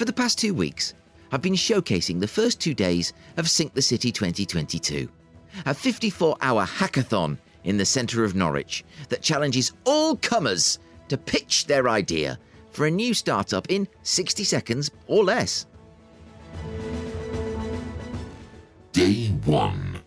[0.00, 0.94] For the past two weeks,
[1.30, 5.06] I've been showcasing the first two days of Sync the City 2022,
[5.66, 10.78] a 54 hour hackathon in the centre of Norwich that challenges all comers
[11.08, 12.38] to pitch their idea
[12.70, 15.66] for a new startup in 60 seconds or less.
[18.92, 20.00] Day 1.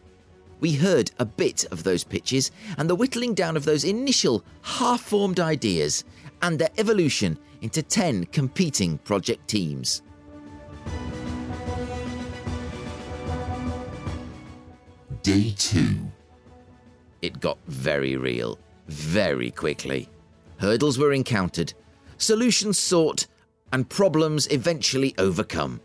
[0.60, 2.50] We heard a bit of those pitches
[2.80, 6.04] and the whittling down of those initial half formed ideas
[6.44, 10.04] and their evolution into 10 competing project teams.
[15.24, 15.96] Day 2.
[17.22, 20.10] It got very real, very quickly.
[20.58, 21.74] Hurdles were encountered,
[22.18, 23.26] solutions sought,
[23.72, 25.80] and problems eventually overcome.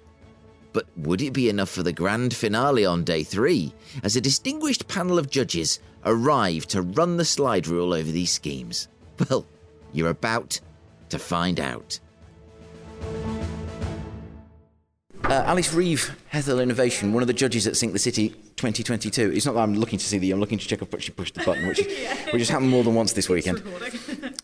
[0.73, 3.73] But would it be enough for the grand finale on day three,
[4.03, 8.89] as a distinguished panel of judges arrived to run the slide rule over these schemes?
[9.29, 9.47] Well,
[9.93, 10.61] you're about
[11.11, 11.99] to find out.
[15.25, 19.33] Uh, Alice Reeve, Hethel Innovation, one of the judges at Sync the City 2022.
[19.33, 21.35] It's not that I'm looking to see the, I'm looking to check if she pushed
[21.35, 22.15] the button, which, yeah.
[22.31, 23.63] which has happened more than once this weekend.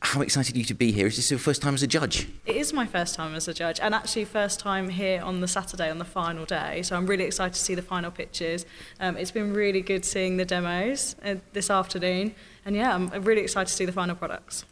[0.00, 1.06] How excited are you to be here?
[1.06, 2.28] Is this your first time as a judge?
[2.44, 5.48] It is my first time as a judge, and actually first time here on the
[5.48, 6.82] Saturday on the final day.
[6.82, 8.66] So I'm really excited to see the final pictures.
[9.00, 12.34] Um, it's been really good seeing the demos uh, this afternoon,
[12.64, 14.64] and yeah, I'm really excited to see the final products.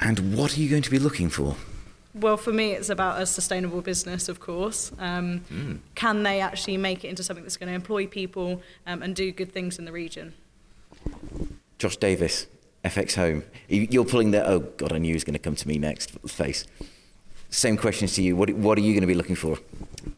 [0.00, 1.56] And what are you going to be looking for?
[2.14, 4.90] Well, for me, it's about a sustainable business, of course.
[4.98, 5.78] Um, mm.
[5.94, 9.30] Can they actually make it into something that's going to employ people um, and do
[9.30, 10.34] good things in the region?
[11.78, 12.46] Josh Davis,
[12.84, 13.44] FX Home.
[13.68, 16.10] You're pulling the, oh God, I knew he was going to come to me next
[16.28, 16.66] face.
[17.48, 18.34] Same questions to you.
[18.34, 19.58] What, what are you going to be looking for?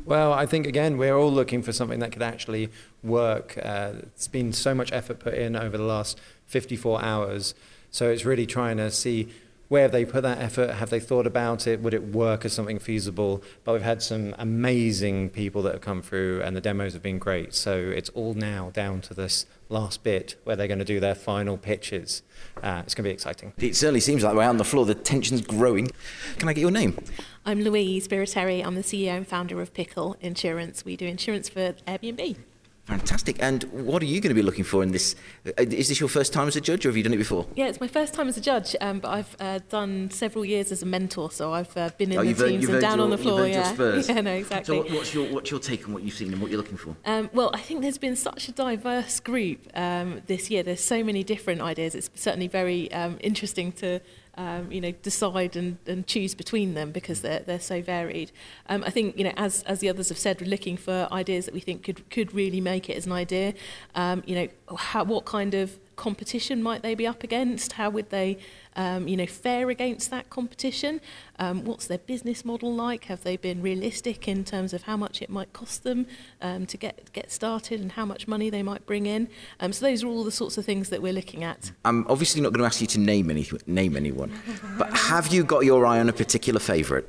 [0.05, 2.71] Well, I think, again, we're all looking for something that could actually
[3.03, 3.59] work.
[3.63, 7.55] Uh, it's been so much effort put in over the last 54 hours.
[7.91, 9.29] So it's really trying to see
[9.73, 10.75] where have they put that effort?
[10.75, 11.81] Have they thought about it?
[11.81, 13.43] Would it work as something feasible?
[13.65, 17.19] But we've had some amazing people that have come through, and the demos have been
[17.19, 17.55] great.
[17.55, 21.15] So it's all now down to this last bit where they're going to do their
[21.15, 22.21] final pitches.
[22.63, 23.55] Uh, it's going to be exciting.
[23.57, 24.85] It certainly seems like we're out on the floor.
[24.85, 25.89] The tension's growing.
[26.37, 26.99] Can I get your name?
[27.47, 28.63] I'm Louise Biriteri.
[28.63, 30.85] I'm the CEO and founder of Pickle Insurance.
[30.85, 32.37] We do insurance for Airbnb.
[32.85, 33.41] Fantastic.
[33.41, 35.15] And what are you going to be looking for in this?
[35.47, 37.47] Uh, is this your first time as a judge, or have you done it before?
[37.55, 40.73] Yeah, it's my first time as a judge, um, but I've uh, done several years
[40.73, 43.11] as a mentor, so I've uh, been in oh, the teams and down your, on
[43.11, 43.47] the floor.
[43.47, 43.73] yeah.
[44.09, 44.77] yeah, no, exactly.
[44.77, 46.77] So, what, what's your what's your take on what you've seen and what you're looking
[46.77, 46.97] for?
[47.05, 50.65] Um, well, I think there's been such a diverse group um, this year.
[50.65, 51.95] There's so many different ideas.
[51.95, 54.01] It's certainly very um, interesting to
[54.37, 58.33] um, you know, decide and, and choose between them because they're, they're so varied.
[58.69, 61.45] Um, I think, you know, as, as the others have said, we're looking for ideas
[61.45, 63.55] that we think could, could really make it as an idea.
[63.95, 67.73] Um, you know, how, what kind of competition might they be up against?
[67.75, 68.39] How would they,
[68.77, 71.01] um, you know, fare against that competition?
[71.39, 73.05] Um, what's their business model like?
[73.07, 76.07] Have they been realistic in terms of how much it might cost them
[76.41, 79.29] um, to get get started and how much money they might bring in?
[79.61, 81.73] Um, so those are all the sorts of things that we're looking at.
[81.85, 84.33] I'm obviously not going to ask you to name any name anyone,
[84.79, 87.07] but have you got your eye on a particular favourite?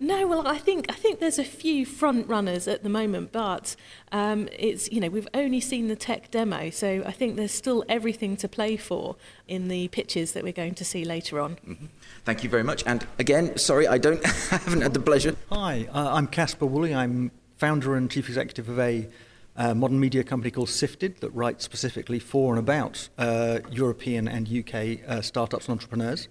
[0.00, 3.74] No, well, I think I think there's a few front runners at the moment, but
[4.12, 7.84] um, it's you know we've only seen the tech demo, so I think there's still
[7.88, 9.16] everything to play for
[9.48, 11.56] in the pitches that we're going to see later on.
[11.66, 11.86] Mm-hmm.
[12.24, 12.84] Thank you very much.
[12.86, 15.34] And again, sorry, I don't haven't had the pleasure.
[15.50, 16.94] Hi, uh, I'm Casper Woolley.
[16.94, 19.08] I'm founder and chief executive of a
[19.56, 24.48] uh, modern media company called Sifted that writes specifically for and about uh, European and
[24.48, 26.28] UK uh, startups and entrepreneurs.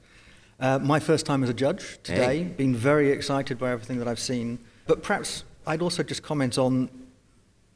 [0.59, 2.43] Uh, my first time as a judge today, hey.
[2.43, 4.57] been very excited by everything that I've seen.
[4.87, 6.89] But perhaps I'd also just comment on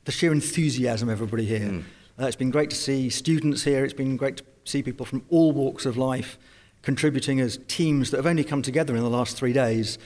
[0.05, 1.59] the sheer enthusiasm everybody here.
[1.59, 1.83] Mm.
[2.19, 3.85] Uh, it's been great to see students here.
[3.85, 6.39] It's been great to see people from all walks of life
[6.81, 9.99] contributing as teams that have only come together in the last three days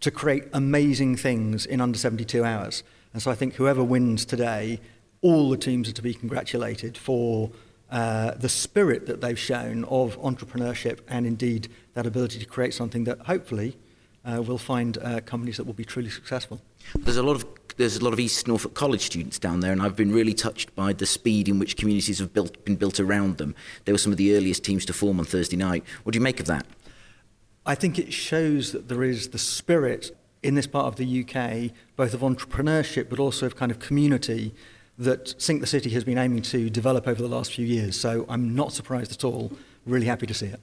[0.00, 2.82] to create amazing things in under 72 hours.
[3.14, 4.80] And so I think whoever wins today,
[5.22, 7.50] all the teams are to be congratulated for
[7.90, 13.04] uh, the spirit that they've shown of entrepreneurship and indeed that ability to create something
[13.04, 13.76] that hopefully
[14.24, 16.60] uh, will find uh, companies that will be truly successful.
[16.94, 17.46] There's a lot of
[17.76, 20.74] there's a lot of East Norfolk College students down there, and I've been really touched
[20.74, 23.54] by the speed in which communities have built, been built around them.
[23.84, 25.84] They were some of the earliest teams to form on Thursday night.
[26.02, 26.66] What do you make of that?
[27.64, 30.10] I think it shows that there is the spirit
[30.42, 34.54] in this part of the UK, both of entrepreneurship but also of kind of community,
[34.98, 37.98] that Sync the City has been aiming to develop over the last few years.
[37.98, 39.52] So I'm not surprised at all.
[39.86, 40.60] Really happy to see it.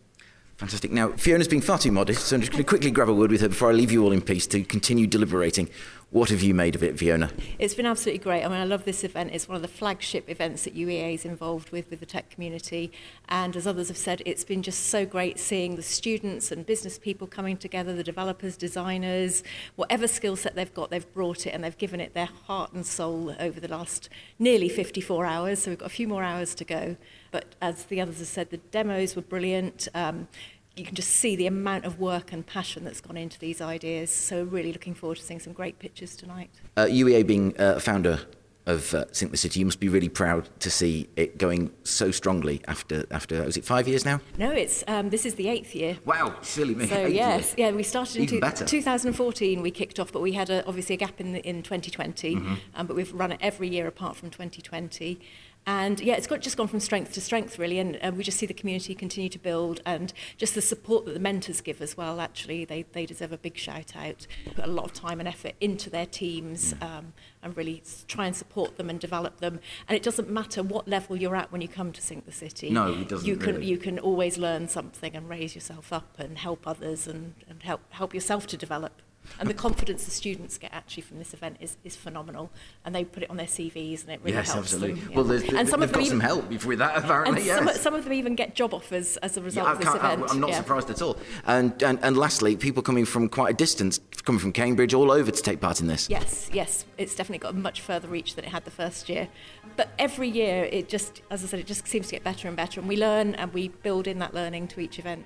[0.57, 0.91] Fantastic.
[0.91, 3.29] Now, Fiona's been far too modest, so I'm just going to quickly grab a word
[3.29, 5.69] with her before I leave you all in peace to continue deliberating.
[6.11, 7.31] What have you made of it, Fiona?
[7.59, 8.45] It's been absolutely great.
[8.45, 9.31] I mean, I love this event.
[9.33, 12.91] It's one of the flagship events that UEA is involved with with the tech community.
[13.27, 16.97] And as others have said, it's been just so great seeing the students and business
[16.97, 19.43] people coming together, the developers, designers,
[19.75, 22.85] whatever skill set they've got, they've brought it and they've given it their heart and
[22.85, 24.07] soul over the last
[24.39, 25.63] nearly 54 hours.
[25.63, 26.95] So we've got a few more hours to go.
[27.31, 29.89] But as the others have said, the demos were brilliant.
[29.93, 30.29] Um,
[30.75, 34.11] you can just see the amount of work and passion that's gone into these ideas.
[34.11, 36.49] So really looking forward to seeing some great pictures tonight.
[36.75, 38.19] Uh, UEA being uh, founder
[38.65, 42.09] of uh, Sync the City, you must be really proud to see it going so
[42.11, 44.19] strongly after, after was it five years now?
[44.37, 45.99] No, it's um, this is the eighth year.
[46.03, 46.87] Wow, silly me.
[46.87, 47.55] So yes, years.
[47.57, 49.61] yeah, we started in two, 2014.
[49.61, 52.35] We kicked off, but we had a, obviously a gap in the, in 2020.
[52.35, 52.53] Mm-hmm.
[52.73, 55.19] Um, but we've run it every year apart from 2020.
[55.67, 58.37] And yeah, it's got just gone from strength to strength really, and uh, we just
[58.37, 61.97] see the community continue to build, and just the support that the mentors give as
[61.97, 62.19] well.
[62.19, 64.27] Actually, they they deserve a big shout out.
[64.53, 68.35] Put a lot of time and effort into their teams, um, and really try and
[68.35, 69.59] support them and develop them.
[69.87, 72.69] And it doesn't matter what level you're at when you come to Sync the City.
[72.69, 73.65] No, it doesn't You can really.
[73.65, 77.81] you can always learn something and raise yourself up and help others and, and help
[77.89, 79.01] help yourself to develop.
[79.39, 82.51] And the confidence the students get actually from this event is, is phenomenal.
[82.85, 85.01] And they put it on their CVs and it really yes, helps absolutely.
[85.01, 85.09] them.
[85.09, 85.15] yeah.
[85.15, 87.41] Well, there's, and some they've of them got some even, help with that, apparently.
[87.43, 87.81] some, yes.
[87.81, 90.31] some of them even get job offers as a result Yeah, of this can't- event.
[90.31, 90.57] I'm not yeah.
[90.57, 91.17] surprised at all.
[91.45, 95.31] And, and and lastly, people coming from quite a distance, coming from Cambridge, all over
[95.31, 96.09] to take part in this.
[96.09, 99.27] Yes, yes, it's definitely got a much further reach than it had the first year.
[99.75, 102.55] But every year, it just, as I said, it just seems to get better and
[102.55, 105.25] better, and we learn and we build in that learning to each event.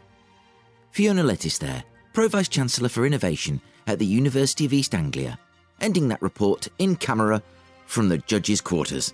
[0.92, 5.40] Fiona Lettice there, Pro Vice Chancellor for Innovation at the University of East Anglia,
[5.82, 7.42] ending that report in camera
[7.86, 9.14] from the judges' quarters.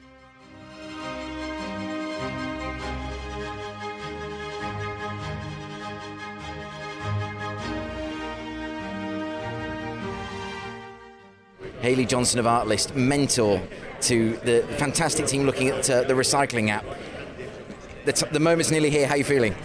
[11.81, 13.61] Haley Johnson of Artlist, mentor
[14.01, 16.83] to the fantastic team looking at uh, the recycling app.
[18.05, 19.05] The, t- the moment's nearly here.
[19.05, 19.55] How are you feeling?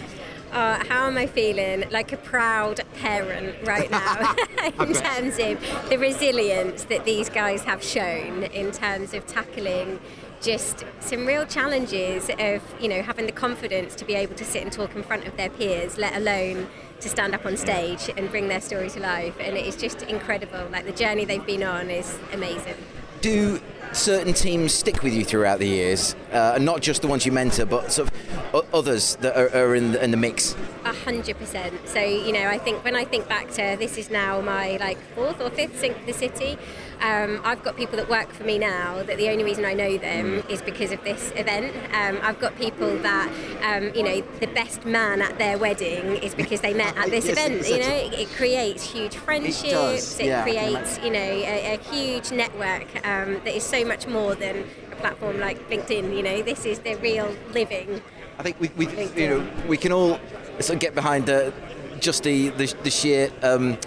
[0.51, 1.89] Uh, how am I feeling?
[1.91, 4.35] Like a proud parent right now,
[4.79, 9.99] in terms of the resilience that these guys have shown in terms of tackling
[10.41, 14.63] just some real challenges of you know having the confidence to be able to sit
[14.63, 16.67] and talk in front of their peers, let alone
[16.99, 19.35] to stand up on stage and bring their story to life.
[19.39, 20.67] And it is just incredible.
[20.71, 22.75] Like the journey they've been on is amazing.
[23.21, 23.59] do
[23.93, 27.31] certain teams stick with you throughout the years, uh, and not just the ones you
[27.31, 28.09] mentor, but sort
[28.53, 30.55] of others that are, are in, the, in the mix?
[30.85, 31.73] A hundred percent.
[31.87, 34.97] So you know, I think when I think back to this is now my like
[35.15, 36.57] fourth or fifth Sync the City.
[37.01, 39.97] Um, I've got people that work for me now that the only reason I know
[39.97, 41.75] them is because of this event.
[41.93, 43.27] Um, I've got people that
[43.63, 47.25] um, you know the best man at their wedding is because they met at this
[47.25, 47.67] Yes, event.
[47.67, 50.19] You know, it, it creates huge friendships.
[50.19, 53.83] It, yeah, I can creates you know a, a huge network um, that is so
[53.83, 56.15] much more than a platform like LinkedIn.
[56.15, 58.01] You know, this is the real living.
[58.37, 60.19] I think we, we you know, we can all
[60.59, 61.51] sort of get behind uh,
[61.99, 63.77] just the, the, the sheer um,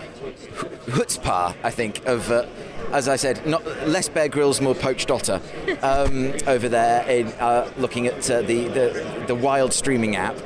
[0.87, 2.31] chutzpah, I think, of.
[2.31, 2.47] Uh,
[2.95, 5.41] as I said, not less Bear Grylls, more poached otter
[5.83, 10.37] um, over there in uh, looking at uh, the, the the wild streaming app.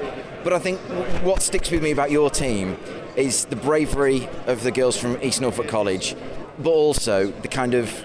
[0.42, 0.80] But I think
[1.22, 2.78] what sticks with me about your team
[3.16, 6.16] is the bravery of the girls from East Norfolk College,
[6.58, 8.04] but also the kind of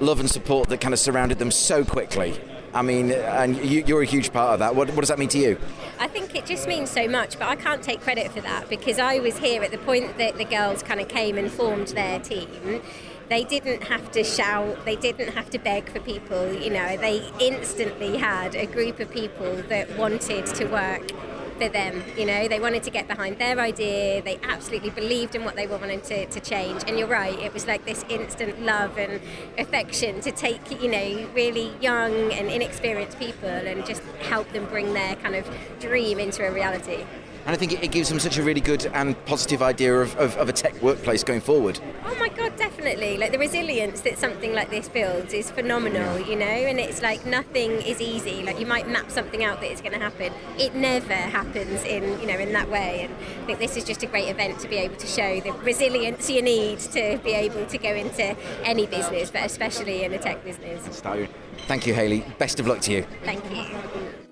[0.00, 2.40] love and support that kind of surrounded them so quickly.
[2.72, 4.74] I mean, and you, you're a huge part of that.
[4.74, 5.58] What, what does that mean to you?
[5.98, 8.98] I think it just means so much, but I can't take credit for that because
[8.98, 12.20] I was here at the point that the girls kind of came and formed their
[12.20, 12.82] team.
[13.28, 17.28] They didn't have to shout, they didn't have to beg for people, you know, they
[17.40, 21.10] instantly had a group of people that wanted to work
[21.58, 25.44] for them, you know, they wanted to get behind their idea, they absolutely believed in
[25.44, 26.82] what they wanted to, to change.
[26.86, 29.20] And you're right, it was like this instant love and
[29.58, 34.92] affection to take, you know, really young and inexperienced people and just help them bring
[34.94, 35.48] their kind of
[35.80, 37.04] dream into a reality.
[37.46, 40.16] And I think it, it gives them such a really good and positive idea of,
[40.16, 41.78] of, of a tech workplace going forward.
[42.04, 43.16] Oh my god, definitely.
[43.18, 47.24] Like the resilience that something like this builds is phenomenal, you know, and it's like
[47.24, 48.42] nothing is easy.
[48.42, 50.32] Like you might map something out that it's going to happen.
[50.58, 53.02] It never happens in, you know, in that way.
[53.02, 55.52] And I think this is just a great event to be able to show the
[55.52, 60.18] resilience you need to be able to go into any business, but especially in a
[60.18, 61.00] tech business.
[61.68, 62.24] Thank you, Haley.
[62.38, 63.06] Best of luck to you.
[63.24, 64.25] Thank you.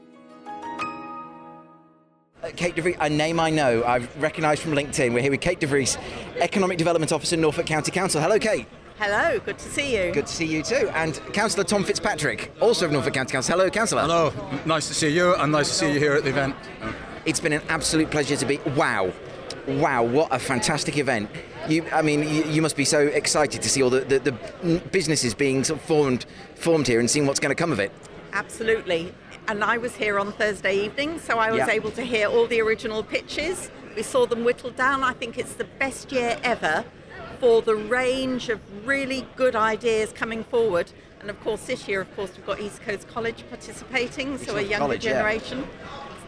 [2.45, 5.15] Uh, Kate DeVries, a name I know, I've recognised from LinkedIn.
[5.15, 5.97] We're here with Kate DeVries,
[6.37, 8.21] Economic Development Officer, Norfolk County Council.
[8.21, 8.67] Hello, Kate.
[8.99, 10.13] Hello, good to see you.
[10.13, 10.91] Good to see you too.
[10.93, 13.57] And Councillor Tom Fitzpatrick, also of Norfolk County Council.
[13.57, 14.03] Hello, Councillor.
[14.03, 14.31] Hello,
[14.67, 16.55] nice to see you and nice to see you here at the event.
[17.25, 18.59] It's been an absolute pleasure to be.
[18.77, 19.11] Wow.
[19.67, 21.31] Wow, what a fantastic event!
[21.67, 24.79] You, I mean, you, you must be so excited to see all the, the, the
[24.93, 27.91] businesses being sort of formed formed here and seeing what's going to come of it.
[28.35, 29.15] Absolutely.
[29.47, 31.71] And I was here on Thursday evening, so I was Yeah.
[31.71, 33.71] able to hear all the original pitches.
[33.95, 35.03] We saw them whittled down.
[35.05, 36.85] I think it's the best year ever
[37.41, 40.93] for the range of really good ideas coming forward.
[41.21, 44.63] And of course, this year, of course, we've got East Coast College participating, so a
[44.63, 45.13] younger College, yeah.
[45.13, 45.69] generation.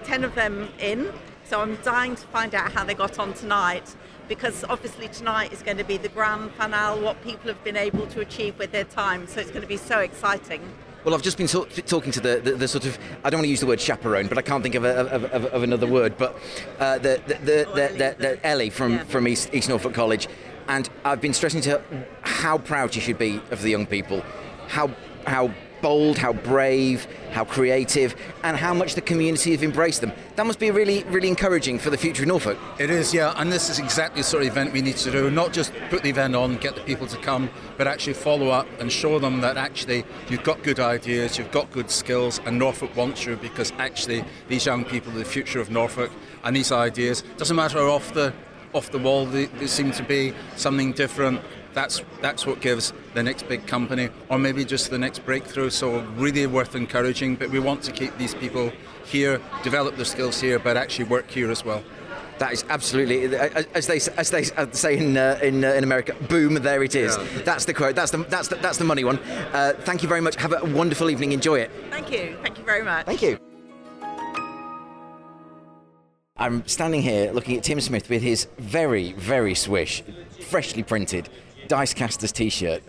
[0.05, 1.11] 10 of them in.
[1.49, 3.95] So I'm dying to find out how they got on tonight
[4.29, 8.07] because obviously tonight is going to be the grand finale, what people have been able
[8.09, 9.27] to achieve with their time.
[9.27, 10.61] So it's going to be so exciting.
[11.07, 13.45] Well, I've just been talk- talking to the, the, the sort of I don't want
[13.45, 15.87] to use the word chaperone, but I can't think of, a, of, of, of another
[15.87, 16.19] word.
[16.19, 16.37] But
[16.81, 19.05] uh, the, the, the, the, the, the Ellie from, Yeah.
[19.05, 20.27] from East, East Norfolk College,
[20.67, 24.25] and I've been stressing to her how proud she should be of the young people,
[24.67, 24.91] how
[25.29, 25.55] how
[25.87, 30.11] bold, how brave, how creative, and how much the community have embraced them.
[30.35, 32.59] That must be really really encouraging for the future of Norfolk.
[32.81, 35.31] It is, yeah, and this is exactly the sort of event we need to do.
[35.31, 38.67] Not just put the event on, get the people to come, but actually follow up
[38.81, 42.97] and show them that actually you've got good ideas, you've got good skills, and Norfolk
[42.97, 46.11] wants you because actually these young people are the future of Norfolk,
[46.43, 48.33] and these ideas doesn't matter how off the
[48.73, 51.41] off the wall they, they seem to be something different.
[51.77, 55.69] That's that's what gives the next big company, or maybe just the next breakthrough.
[55.69, 57.37] So really worth encouraging.
[57.37, 58.73] But we want to keep these people
[59.05, 61.85] here, develop their skills here, but actually work here as well.
[62.39, 63.37] That is absolutely,
[63.75, 66.55] as they as they say in uh, in, uh, in America, boom!
[66.55, 67.15] There it is.
[67.45, 67.95] That's the quote.
[67.95, 69.19] That's the that's the, that's the money one.
[69.53, 70.37] Uh, thank you very much.
[70.37, 71.33] Have a wonderful evening.
[71.33, 71.71] Enjoy it.
[71.91, 72.39] Thank you.
[72.41, 73.05] Thank you very much.
[73.05, 73.39] Thank you.
[76.39, 80.03] I'm standing here looking at Tim Smith with his very, very swish,
[80.41, 81.29] freshly printed
[81.67, 82.83] Dicecasters t-shirt.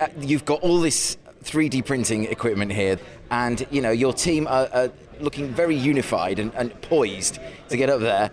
[0.00, 2.98] Uh, you've got all this 3D printing equipment here,
[3.30, 7.90] and you know your team are, are looking very unified and, and poised to get
[7.90, 8.30] up there.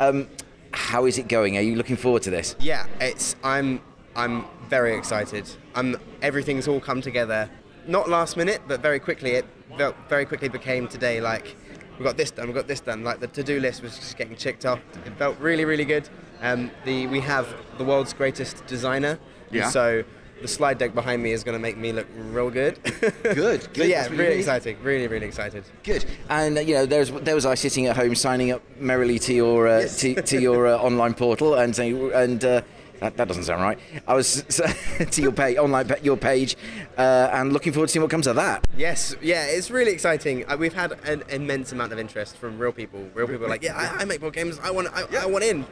[0.00, 0.28] Um,
[0.72, 1.56] how is it going?
[1.56, 2.54] Are you looking forward to this?
[2.60, 3.80] Yeah, it's I'm
[4.14, 5.48] I'm very excited.
[5.74, 7.48] I'm everything's all come together.
[7.86, 9.32] Not last minute, but very quickly.
[9.32, 11.20] It ve- very quickly became today.
[11.20, 11.56] Like
[11.98, 13.04] we got this done, we got this done.
[13.04, 14.80] Like the to-do list was just getting checked off.
[15.06, 16.08] It felt really, really good.
[16.42, 19.18] Um, the we have the world's greatest designer.
[19.50, 19.68] Yeah.
[19.70, 20.04] So
[20.40, 22.78] the slide deck behind me is going to make me look real good.
[23.22, 24.76] Good, good, yeah, that's what you really exciting.
[24.82, 25.64] Really, really excited.
[25.82, 26.04] Good.
[26.28, 29.34] And uh, you know, there's there was I sitting at home signing up merrily to
[29.34, 32.44] your uh, to, to your uh, online portal and saying and.
[32.44, 32.62] Uh,
[33.00, 33.78] that, that doesn't sound right.
[34.08, 34.42] I was
[35.10, 36.56] to your page, online your page,
[36.96, 38.66] uh, and looking forward to seeing what comes of that.
[38.74, 40.48] Yes, yeah, it's really exciting.
[40.48, 43.06] Uh, we've had an immense amount of interest from real people.
[43.12, 44.58] Real people are like, yeah, I, I make board games.
[44.62, 45.66] I want, I, I want in.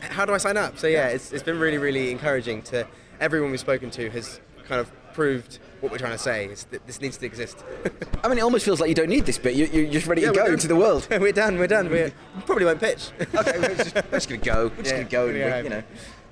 [0.00, 0.76] How do I sign up?
[0.76, 2.62] So yeah, it's, it's been really, really encouraging.
[2.62, 2.88] To
[3.20, 6.46] everyone we've spoken to has kind of proved what we're trying to say.
[6.46, 7.64] Is that this needs to exist.
[8.24, 9.54] I mean, it almost feels like you don't need this bit.
[9.54, 11.06] You, you're just ready Yeah, to go into the world.
[11.10, 11.58] we're done.
[11.58, 11.88] We're done.
[11.90, 13.10] We're, we probably won't pitch.
[13.34, 14.72] okay, we're just, just going to go.
[14.76, 15.60] We're just Yeah, going to go, and yeah.
[15.62, 15.82] you know.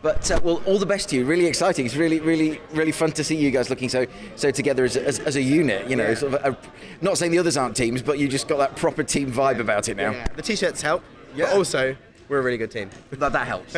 [0.03, 1.25] But uh, well, all the best to you.
[1.25, 1.87] Really exciting.
[1.87, 5.21] It's really, really, really fun to see you guys looking so so together as, as,
[5.21, 5.89] as a unit.
[5.89, 6.15] You know, Yeah.
[6.15, 6.59] sort of a,
[7.01, 9.89] not saying the others aren't teams, but you just got that proper team vibe about
[9.89, 10.11] it now.
[10.11, 11.05] Yeah, the t-shirts help.
[11.37, 11.45] Yeah.
[11.47, 11.95] But also,
[12.29, 12.91] we're a really good team.
[13.12, 13.77] That, that helps.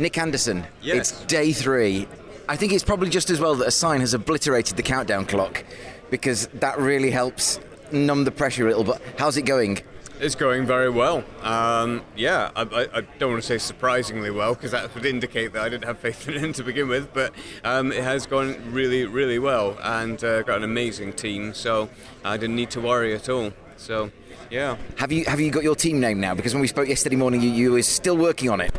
[0.00, 0.64] Nick Anderson.
[0.80, 0.96] Yes.
[0.96, 2.08] It's day three.
[2.48, 5.62] I think it's probably just as well that a sign has obliterated the countdown clock
[6.08, 7.60] because that really helps
[7.92, 8.82] numb the pressure a little.
[8.82, 9.80] But how's it going?
[10.18, 11.22] It's going very well.
[11.42, 15.52] Um, yeah, I, I, I don't want to say surprisingly well because that would indicate
[15.52, 17.12] that I didn't have faith in it to begin with.
[17.12, 21.52] But um, it has gone really, really well, and uh, got an amazing team.
[21.52, 21.90] So
[22.24, 23.52] I didn't need to worry at all.
[23.76, 24.10] So
[24.50, 24.78] yeah.
[24.96, 26.34] Have you have you got your team name now?
[26.34, 28.74] Because when we spoke yesterday morning, you, you were still working on it.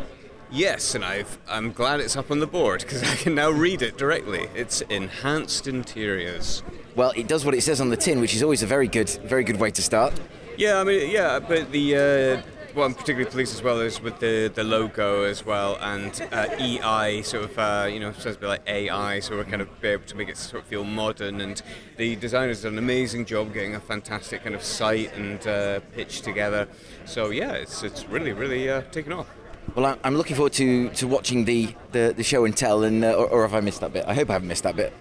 [0.52, 3.82] Yes, and I've, I'm glad it's up on the board because I can now read
[3.82, 4.50] it directly.
[4.54, 6.62] It's enhanced interiors.
[6.94, 9.10] Well, it does what it says on the tin, which is always a very good,
[9.24, 10.14] very good way to start.
[10.58, 12.42] Yeah, I mean, yeah, but the uh,
[12.74, 16.48] what I'm particularly pleased as well is with the, the logo as well, and uh,
[16.60, 19.82] EI sort of uh, you know supposed to be like AI, so we're kind of
[19.82, 21.40] be able to make it sort of feel modern.
[21.40, 21.62] And
[21.96, 26.22] the designers done an amazing job getting a fantastic kind of site and uh, pitch
[26.22, 26.68] together.
[27.06, 29.28] So yeah, it's it's really really uh, taken off.
[29.76, 33.14] Well, I'm looking forward to, to watching the, the, the show and tell, and uh,
[33.14, 34.06] or, or have I missed that bit?
[34.06, 34.92] I hope I haven't missed that bit.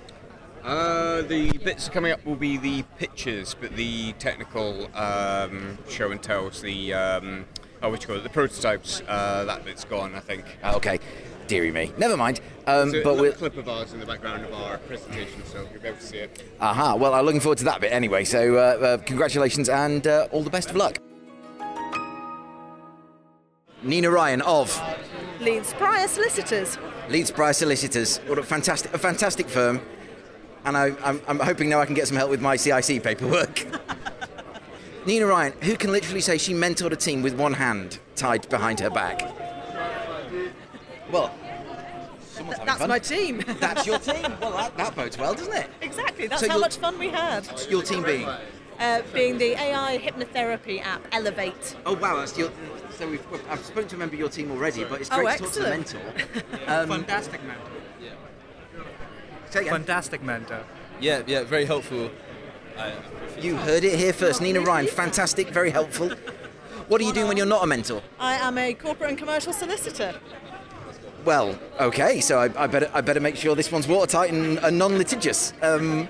[0.63, 6.23] Uh, the bits coming up will be the pictures, but the technical um, show and
[6.23, 7.47] tells, the um,
[7.83, 10.45] oh, what you call it, the prototypes, uh, that bit's gone, I think.
[10.63, 11.01] Ah, Okay,
[11.49, 11.93] dearie me.
[11.99, 12.41] Never mind.
[12.67, 13.33] Um, a but little we'll.
[13.33, 16.19] clip of ours in the background of our presentation, so you'll be able to see
[16.19, 16.45] it.
[16.61, 16.95] Aha.
[16.95, 18.23] Well, I'm looking forward to that bit anyway.
[18.25, 20.99] So, uh, uh, congratulations and uh, all the best of luck.
[23.83, 24.81] Nina Ryan of
[25.41, 26.79] Leathes Prior Solicitors.
[27.09, 28.19] Leathes Price Solicitors.
[28.27, 29.81] What a fantastic, a fantastic firm.
[30.65, 33.67] And I, I'm, I'm hoping now I can get some help with my CIC paperwork.
[35.07, 38.81] Nina Ryan, who can literally say she mentored a team with one hand tied behind
[38.81, 39.23] her back.
[41.11, 41.33] Well,
[42.67, 42.89] That's fun.
[42.91, 43.43] my team.
[43.61, 44.23] That's your team.
[44.41, 45.71] Well, that, that bodes well, doesn't it?
[45.81, 46.27] exactly.
[46.27, 47.49] That's So how you'll- much fun we had.
[47.71, 48.29] Your team being.
[48.79, 51.77] Uh, being the AI hypnotherapy app Elevate.
[51.85, 52.51] Oh wow, that's your.
[53.01, 55.39] So we've, I've spoken to a member of your team already, but it's Oh, great
[55.39, 56.07] to talk to the excellent.
[56.15, 56.43] mentor.
[56.67, 57.71] Um, Fantastic mentor.
[59.49, 59.73] Say again.
[59.73, 60.63] Fantastic mentor.
[61.01, 62.11] Yeah, yeah, very helpful.
[63.41, 64.43] You heard it here first.
[64.43, 66.11] Nina Ryan, fantastic, very helpful.
[66.89, 68.03] What are you doing when you're not a mentor?
[68.19, 70.15] I am a corporate and commercial solicitor.
[71.25, 74.79] Well, okay, so I, I better I better make sure this one's watertight and, and
[74.79, 75.55] non-litigious.
[75.63, 76.07] Um,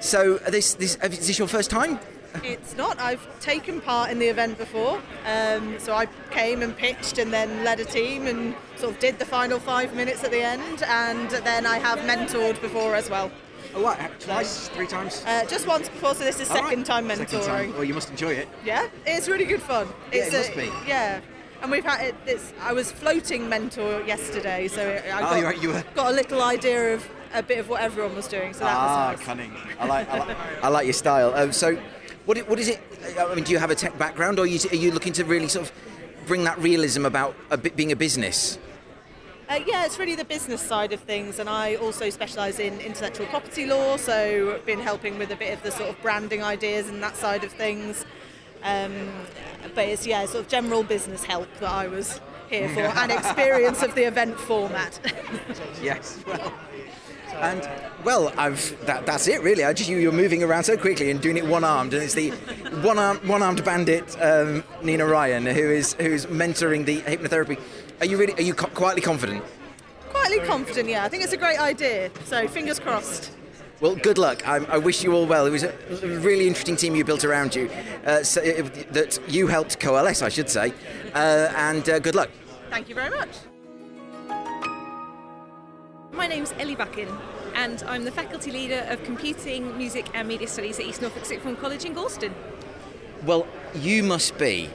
[0.00, 1.98] so this this is this your first time?
[2.44, 2.98] It's not.
[3.00, 5.00] I've taken part in the event before.
[5.26, 9.18] Um, so I came and pitched and then led a team and sort of did
[9.18, 10.82] the final five minutes at the end.
[10.84, 13.30] And then I have mentored before as well.
[13.74, 13.98] Oh, what?
[14.20, 15.22] Twice, three times?
[15.26, 16.64] Uh, just once before, so this is All right.
[16.68, 17.28] second time mentoring.
[17.28, 17.72] Second time.
[17.74, 18.48] Well, you must enjoy it.
[18.64, 19.88] Yeah, it's really good fun.
[20.12, 20.88] Yeah, It's it must be.
[20.88, 21.20] Yeah,
[21.62, 22.14] and we've had it.
[22.26, 25.84] It's, I was floating mentor yesterday, so I Oh, got, you're right, you were.
[25.94, 28.54] got a little idea of a bit of what everyone was doing.
[28.54, 29.26] So that ah, was nice.
[29.26, 29.54] cunning.
[29.78, 31.34] I like, I like, I like your style.
[31.34, 31.76] Um, so,
[32.26, 32.80] what, what is it?
[33.18, 35.24] I mean, do you have a tech background, or are you, are you looking to
[35.24, 35.72] really sort of
[36.26, 38.58] bring that realism about a bit being a business?
[39.48, 43.26] Uh, yeah, it's really the business side of things, and I also specialise in intellectual
[43.26, 47.00] property law, so been helping with a bit of the sort of branding ideas and
[47.02, 48.04] that side of things.
[48.64, 49.08] Um,
[49.76, 53.82] but it's yeah, sort of general business help that I was here for, and experience
[53.84, 54.98] of the event format.
[55.80, 56.24] Yes.
[56.26, 56.52] Well.
[57.40, 57.68] And
[58.04, 59.64] well, I've that, that's it really.
[59.64, 62.30] I just you, you're moving around so quickly and doing it one-armed, and it's the
[62.82, 67.60] one-armed one-armed bandit um, Nina Ryan who is who's mentoring the hypnotherapy.
[68.00, 68.34] Are you really?
[68.34, 69.44] Are you co- quietly confident?
[70.10, 71.04] Quietly confident, yeah.
[71.04, 72.10] I think it's a great idea.
[72.24, 73.32] So fingers crossed.
[73.80, 74.48] Well, good luck.
[74.48, 75.44] I, I wish you all well.
[75.44, 75.72] It was a
[76.20, 77.68] really interesting team you built around you,
[78.06, 80.72] uh, so, that you helped coalesce, I should say.
[81.14, 82.30] Uh, and uh, good luck.
[82.70, 83.28] Thank you very much.
[86.16, 87.08] My name's Ellie Buckin,
[87.54, 91.42] and I'm the faculty leader of Computing, Music and Media Studies at East Norfolk Sixth
[91.42, 92.32] Form College in Gorleston.
[93.26, 94.70] Well, you must be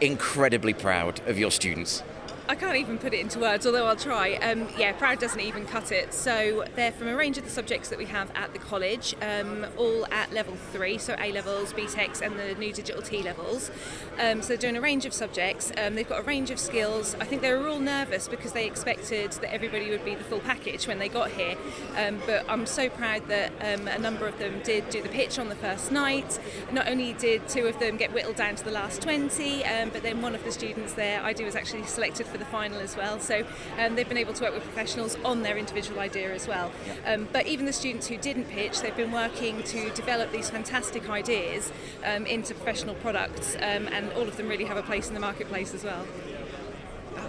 [0.00, 2.02] incredibly proud of your students.
[2.50, 4.32] I can't even put it into words, although I'll try.
[4.34, 6.12] Um, yeah, proud doesn't even cut it.
[6.12, 9.64] So they're from a range of the subjects that we have at the college, um,
[9.76, 13.70] all at level three, so A levels, BTECs, and the new digital T levels.
[14.18, 15.70] Um, so they're doing a range of subjects.
[15.78, 17.14] Um, they've got a range of skills.
[17.20, 20.40] I think they were all nervous because they expected that everybody would be the full
[20.40, 21.56] package when they got here.
[21.96, 25.38] Um, but I'm so proud that um, a number of them did do the pitch
[25.38, 26.40] on the first night.
[26.72, 30.02] Not only did two of them get whittled down to the last 20, um, but
[30.02, 32.96] then one of the students there, I do, was actually selected for the final as
[32.96, 33.20] well.
[33.20, 33.44] So
[33.78, 36.72] um, they've been able to work with professionals on their individual idea as well.
[37.06, 41.08] Um, but even the students who didn't pitch, they've been working to develop these fantastic
[41.08, 41.72] ideas
[42.04, 45.20] um, into professional products, um, and all of them really have a place in the
[45.20, 46.04] marketplace as well.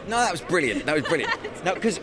[0.08, 0.86] No, that was brilliant.
[0.86, 1.34] That was brilliant.
[1.66, 2.00] no, because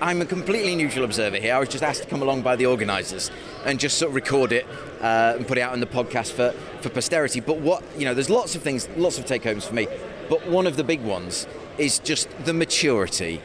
[0.00, 1.54] I'm a completely neutral observer here.
[1.54, 3.30] I was just asked to come along by the organisers
[3.64, 4.66] and just sort of record it
[5.00, 7.40] uh, and put it out on the podcast for, for posterity.
[7.40, 9.86] But what, you know, there's lots of things, lots of take homes for me.
[10.28, 11.46] But one of the big ones
[11.78, 13.40] is just the maturity,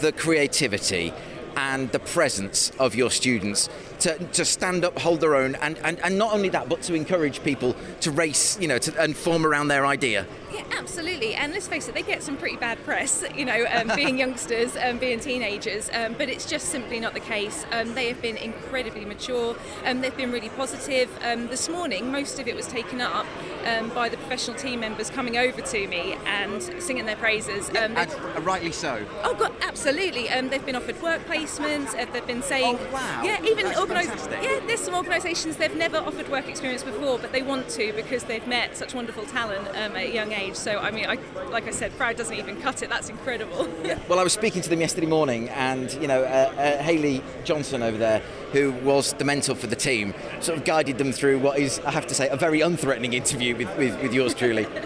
[0.00, 1.12] the creativity,
[1.56, 3.68] and the presence of your students
[4.00, 6.94] to, to stand up, hold their own, and, and, and not only that, but to
[6.94, 10.26] encourage people to race, you know, to, and form around their idea.
[10.52, 11.34] Yeah, absolutely.
[11.34, 14.76] And let's face it, they get some pretty bad press, you know, um, being youngsters,
[14.76, 15.90] um, being teenagers.
[15.92, 17.66] Um, but it's just simply not the case.
[17.72, 19.56] Um, they have been incredibly mature.
[19.84, 21.10] Um, they've been really positive.
[21.22, 23.26] Um, this morning, most of it was taken up
[23.66, 27.68] um, by the professional team members coming over to me and singing their praises.
[27.70, 29.04] Um, And rightly so.
[29.24, 30.30] Oh God, absolutely.
[30.30, 31.94] Um, they've been offered work placements.
[31.94, 33.22] Uh, they've been saying, oh, wow.
[33.22, 34.42] yeah, even Fantastic.
[34.42, 38.24] Yeah, there's some organisations they've never offered work experience before, but they want to because
[38.24, 40.54] they've met such wonderful talent um, at a young age.
[40.56, 41.18] So I mean, I,
[41.50, 42.88] like I said, proud doesn't even cut it.
[42.88, 43.68] That's incredible.
[44.08, 47.82] Well, I was speaking to them yesterday morning, and you know, uh, uh, Haley Johnson
[47.82, 48.20] over there,
[48.52, 51.90] who was the mentor for the team, sort of guided them through what is, I
[51.90, 54.66] have to say, a very unthreatening interview with, with, with yours truly.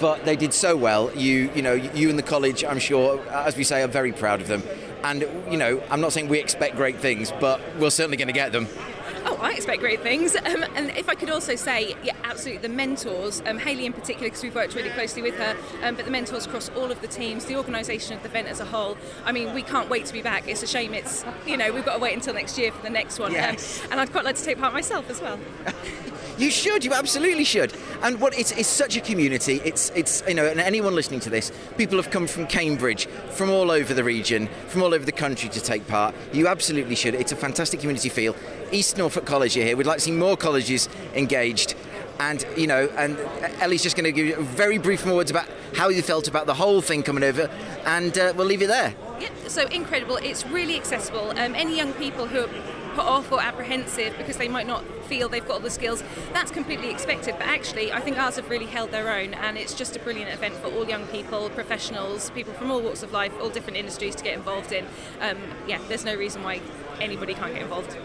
[0.00, 1.10] But they did so well.
[1.14, 4.40] You, you know, you and the college, I'm sure, as we say, are very proud
[4.40, 4.62] of them.
[5.02, 8.34] And you know, I'm not saying we expect great things, but we're certainly going to
[8.34, 8.68] get them.
[9.24, 10.36] Oh, I expect great things.
[10.36, 14.28] Um, and if I could also say, yeah, absolutely, the mentors, um, Hayley in particular,
[14.28, 17.08] because we've worked really closely with her, um, but the mentors across all of the
[17.08, 18.96] teams, the organisation of the event as a whole.
[19.24, 20.48] I mean, we can't wait to be back.
[20.48, 22.90] It's a shame it's, you know, we've got to wait until next year for the
[22.90, 23.32] next one.
[23.32, 23.80] Yes.
[23.84, 25.38] Um, and I'd quite like to take part myself as well.
[26.40, 26.86] You should.
[26.86, 27.74] You absolutely should.
[28.02, 29.60] And what it's, it's such a community.
[29.62, 33.50] It's it's you know, and anyone listening to this, people have come from Cambridge, from
[33.50, 36.14] all over the region, from all over the country to take part.
[36.32, 37.14] You absolutely should.
[37.14, 38.34] It's a fantastic community feel.
[38.72, 39.76] East Norfolk College are here.
[39.76, 41.74] We'd like to see more colleges engaged.
[42.18, 43.18] And, you know, and
[43.60, 46.54] Ellie's just going to give you very brief words about how you felt about the
[46.54, 47.50] whole thing coming over,
[47.86, 48.94] and uh, we'll leave it there.
[49.18, 50.16] Yeah, so incredible.
[50.16, 51.30] It's really accessible.
[51.30, 52.48] Um, any young people who are
[52.94, 56.02] put off or apprehensive because they might not feel they've got all the skills,
[56.32, 57.36] that's completely expected.
[57.38, 60.30] But actually, I think ours have really held their own, and it's just a brilliant
[60.30, 64.14] event for all young people, professionals, people from all walks of life, all different industries
[64.16, 64.86] to get involved in.
[65.20, 66.60] Um, yeah, there's no reason why
[67.00, 67.96] anybody can't get involved.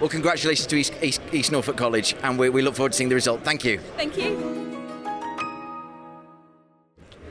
[0.00, 3.10] Well, congratulations to East, East, East Norfolk College, and we, we look forward to seeing
[3.10, 3.42] the result.
[3.42, 3.78] Thank you.
[3.98, 4.58] Thank you.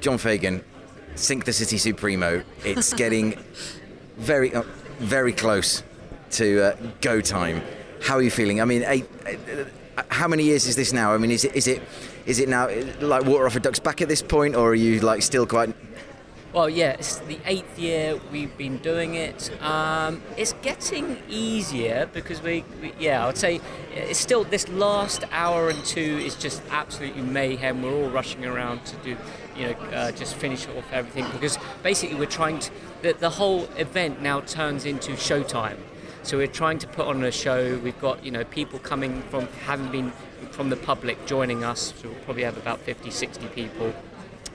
[0.02, 0.64] John Fagan,
[1.16, 2.44] Sync the City Supremo.
[2.64, 3.44] It's getting
[4.18, 4.62] very, uh,
[5.00, 5.82] very close
[6.32, 7.64] to uh, go time.
[8.04, 8.62] How are you feeling?
[8.62, 11.12] I mean, eight, uh, how many years is this now?
[11.12, 11.82] I mean, is it is it
[12.28, 12.70] is it now
[13.02, 15.76] like water off a duck's back at this point, or are you like still quite?
[16.52, 19.52] Well, yeah, it's the eighth year we've been doing it.
[19.62, 23.62] Um, it's getting easier because we, we, yeah, I would say
[23.94, 27.84] it's still this last hour and two is just absolutely mayhem.
[27.84, 29.16] We're all rushing around to do,
[29.56, 32.72] you know, uh, just finish off everything because basically we're trying to.
[33.04, 35.78] The, the whole event now turns into showtime.
[36.24, 37.78] So we're trying to put on a show.
[37.78, 40.12] We've got you know people coming from having been
[40.50, 41.94] from the public joining us.
[42.02, 43.94] So we'll probably have about 50, 60 people.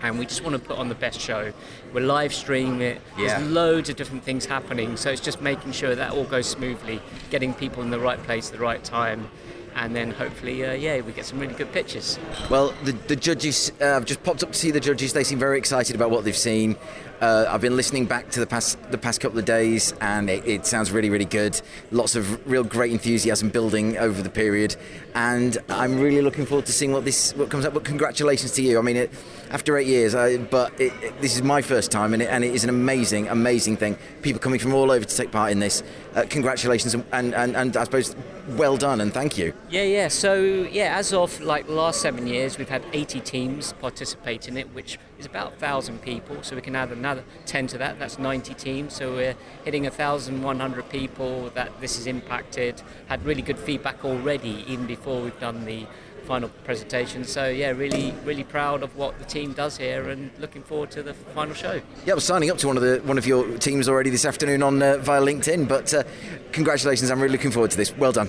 [0.05, 1.51] And we just want to put on the best show.
[1.95, 3.01] We're live streaming it.
[3.17, 3.39] Yeah.
[3.39, 4.99] There's loads of different things happening.
[4.99, 8.51] So it's just making sure that all goes smoothly, getting people in the right place
[8.51, 9.31] at the right time,
[9.75, 12.19] and then hopefully, uh, yeah, we get some really good pictures.
[12.51, 15.15] Well, the, the judges, uh, I've just popped up to see the judges.
[15.15, 16.77] They seem very excited about what they've seen.
[17.21, 20.47] Uh, I've been listening back to the past the past couple of days, and it,
[20.47, 21.59] it, sounds really, really good.
[21.91, 24.77] Lots of real great enthusiasm building over the period,
[25.15, 27.73] and I'm really looking forward to seeing what this what comes up.
[27.73, 28.79] But congratulations to you.
[28.79, 29.11] I mean, it,
[29.55, 32.53] after eight years, I, but it, this is my first time, and it, and it
[32.53, 33.97] is an amazing, amazing thing.
[34.21, 35.85] People coming from all over to take part in this.
[36.17, 38.17] Uh, congratulations, and, and, and, and I suppose
[38.49, 39.55] well done, and thank you.
[39.71, 40.09] Yeah, yeah.
[40.09, 44.75] So yeah, as of like last seven years, we've had 80 teams participate in it,
[44.75, 46.43] which is about thousand people.
[46.43, 48.01] So we can add another 10 to that.
[48.01, 48.95] That's 90 teams.
[48.95, 52.83] So we're hitting 1,100 people that this has impacted.
[53.07, 55.87] Had really good feedback already, even before we've done the
[56.25, 57.25] final presentation.
[57.25, 61.03] So yeah, really, really proud of what the team does here, and looking forward to
[61.03, 61.81] the final show.
[62.07, 64.63] Yeah, was signing up to one of the one of your teams already this afternoon
[64.63, 65.69] on uh, via LinkedIn.
[65.69, 66.05] But uh,
[66.53, 67.11] congratulations!
[67.11, 67.97] I'm really looking forward to this.
[67.97, 68.29] Well done.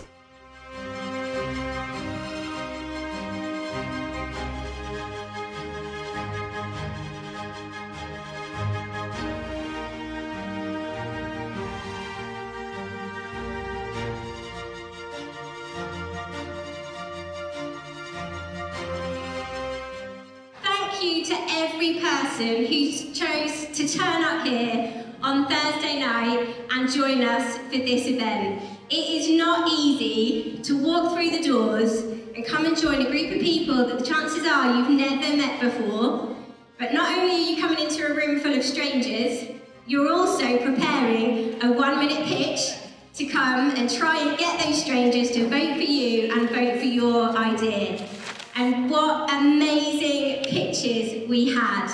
[27.15, 28.61] Join us for this event.
[28.89, 33.33] It is not easy to walk through the doors and come and join a group
[33.35, 36.35] of people that the chances are you've never met before.
[36.77, 39.49] But not only are you coming into a room full of strangers,
[39.87, 42.73] you're also preparing a one minute pitch
[43.13, 46.85] to come and try and get those strangers to vote for you and vote for
[46.85, 48.07] your idea.
[48.55, 51.87] And what amazing pitches we had.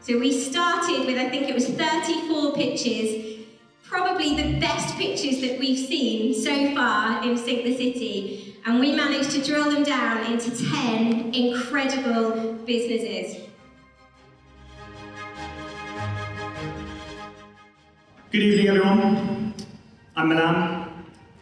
[0.00, 3.27] So we started with, I think it was 34 pitches,
[3.88, 8.56] probably the best pictures that we've seen so far in Sync the City.
[8.66, 13.48] And we managed to drill them down into 10 incredible businesses.
[18.30, 19.54] Good evening, everyone.
[20.14, 20.90] I'm Milan,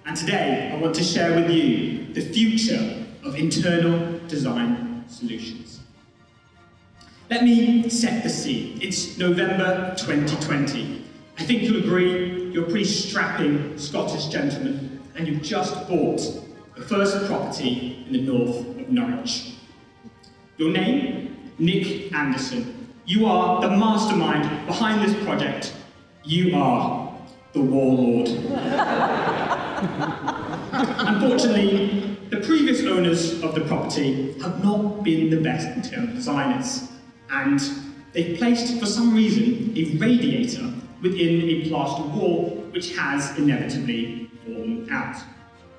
[0.05, 5.81] and today I want to share with you the future of internal design solutions.
[7.29, 8.79] Let me set the scene.
[8.81, 11.06] It's November 2020.
[11.39, 16.21] I think you'll agree you're a pretty strapping Scottish gentleman, and you've just bought
[16.75, 19.53] the first property in the north of Norwich.
[20.57, 21.53] Your name?
[21.59, 22.89] Nick Anderson.
[23.05, 25.75] You are the mastermind behind this project.
[26.25, 27.15] You are
[27.53, 28.29] the warlord.
[30.73, 36.89] Unfortunately, the previous owners of the property have not been the best interior designers,
[37.31, 37.61] and
[38.13, 44.89] they've placed, for some reason, a radiator within a plaster wall which has inevitably fallen
[44.91, 45.17] out.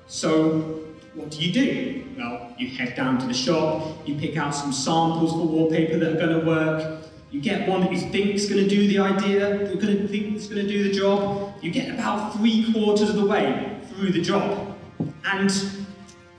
[0.06, 2.04] So, what do you do?
[2.16, 6.16] Well, you head down to the shop, you pick out some samples for wallpaper that
[6.16, 8.98] are going to work, you get one that you think is going to do the
[8.98, 12.72] idea, you're going to think it's going to do the job, you get about three
[12.72, 14.76] quarters of the way through the job.
[15.24, 15.50] And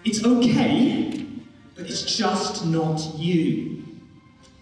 [0.03, 1.25] it's okay,
[1.75, 3.85] but it's just not you.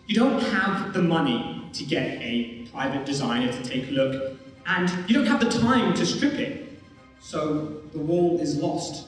[0.08, 4.38] You don't have the money to get a private designer to take a look,
[4.68, 6.80] and you don't have the time to strip it.
[7.20, 9.08] So the wall is lost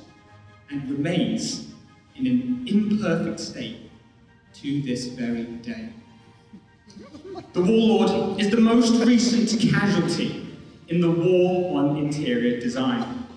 [0.72, 1.68] and remains
[2.16, 3.92] in an imperfect state
[4.56, 5.90] to this very day.
[7.54, 10.48] The Warlord is the most recent casualty
[10.88, 13.28] in the war on interior design.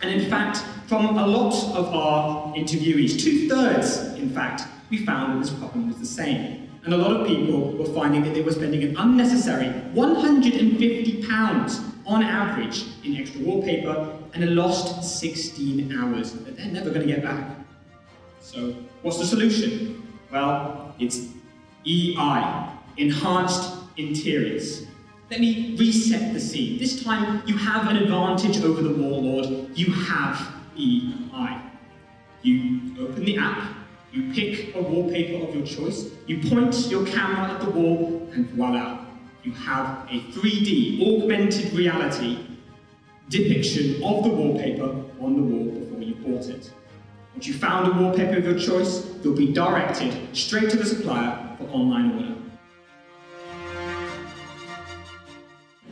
[0.00, 5.34] And in fact, from a lot of our interviewees, two thirds, in fact, we found
[5.34, 6.67] that this problem was the same.
[6.84, 12.22] And a lot of people were finding that they were spending an unnecessary £150 on
[12.22, 17.22] average in extra wallpaper and a lost 16 hours that they're never going to get
[17.22, 17.58] back.
[18.40, 20.18] So, what's the solution?
[20.30, 21.28] Well, it's
[21.86, 24.86] EI, Enhanced Interiors.
[25.30, 26.78] Let me reset the scene.
[26.78, 29.76] This time, you have an advantage over the warlord.
[29.76, 31.60] You have EI.
[32.42, 33.74] You open the app,
[34.12, 38.48] you pick a wallpaper of your choice, you point your camera at the wall, and
[38.50, 39.04] voila,
[39.42, 42.46] you have a 3D augmented reality
[43.28, 46.72] depiction of the wallpaper on the wall before you bought it.
[47.34, 51.56] Once you found a wallpaper of your choice, you'll be directed straight to the supplier
[51.58, 52.34] for online order.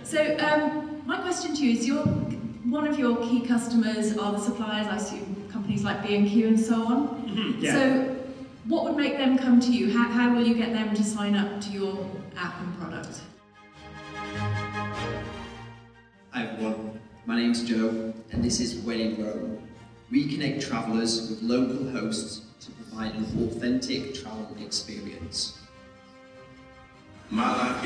[0.03, 4.41] So, um, my question to you is: Your one of your key customers are the
[4.41, 4.87] suppliers.
[4.87, 7.09] I assume companies like B and Q and so on.
[7.27, 7.73] Mm-hmm, yeah.
[7.73, 8.17] So,
[8.67, 9.93] what would make them come to you?
[9.93, 13.21] How, how will you get them to sign up to your app and product?
[16.31, 19.69] Hi everyone, my name's Joe, and this is When in Rome.
[20.09, 25.59] We connect travellers with local hosts to provide an authentic travel experience.
[27.29, 27.83] My life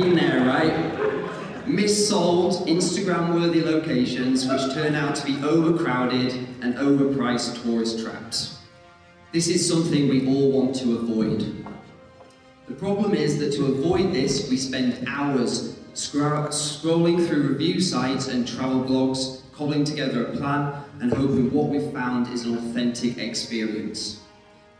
[0.00, 0.72] been there, right?
[1.66, 8.58] Missold, Instagram worthy locations which turn out to be overcrowded and overpriced tourist traps.
[9.32, 11.64] This is something we all want to avoid.
[12.66, 18.48] The problem is that to avoid this, we spend hours scrolling through review sites and
[18.48, 24.20] travel blogs, cobbling together a plan, and hoping what we've found is an authentic experience.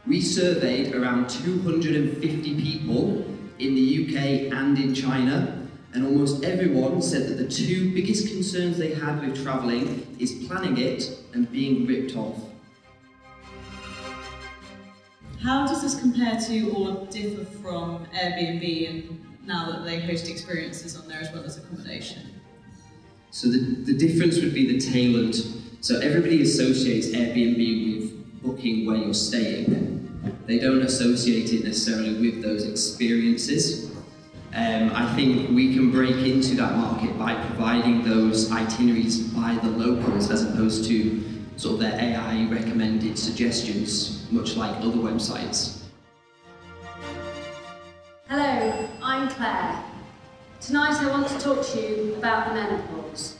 [0.08, 7.28] We surveyed around 250 people in the UK and in China, and almost everyone said
[7.28, 12.16] that the two biggest concerns they had with travelling is planning it and being ripped
[12.16, 12.38] off.
[15.40, 20.96] How does this compare to or differ from Airbnb and now that they host experiences
[20.96, 22.40] on there as well as accommodation?
[23.30, 25.36] So the, the difference would be the tailored.
[25.80, 30.03] So everybody associates Airbnb with booking where you're staying.
[30.46, 33.90] They don't associate it necessarily with those experiences.
[34.54, 39.70] Um, I think we can break into that market by providing those itineraries by the
[39.70, 41.24] locals as opposed to
[41.56, 45.82] sort of their AI recommended suggestions, much like other websites.
[48.28, 49.82] Hello, I'm Claire.
[50.60, 53.36] Tonight I want to talk to you about the menopause.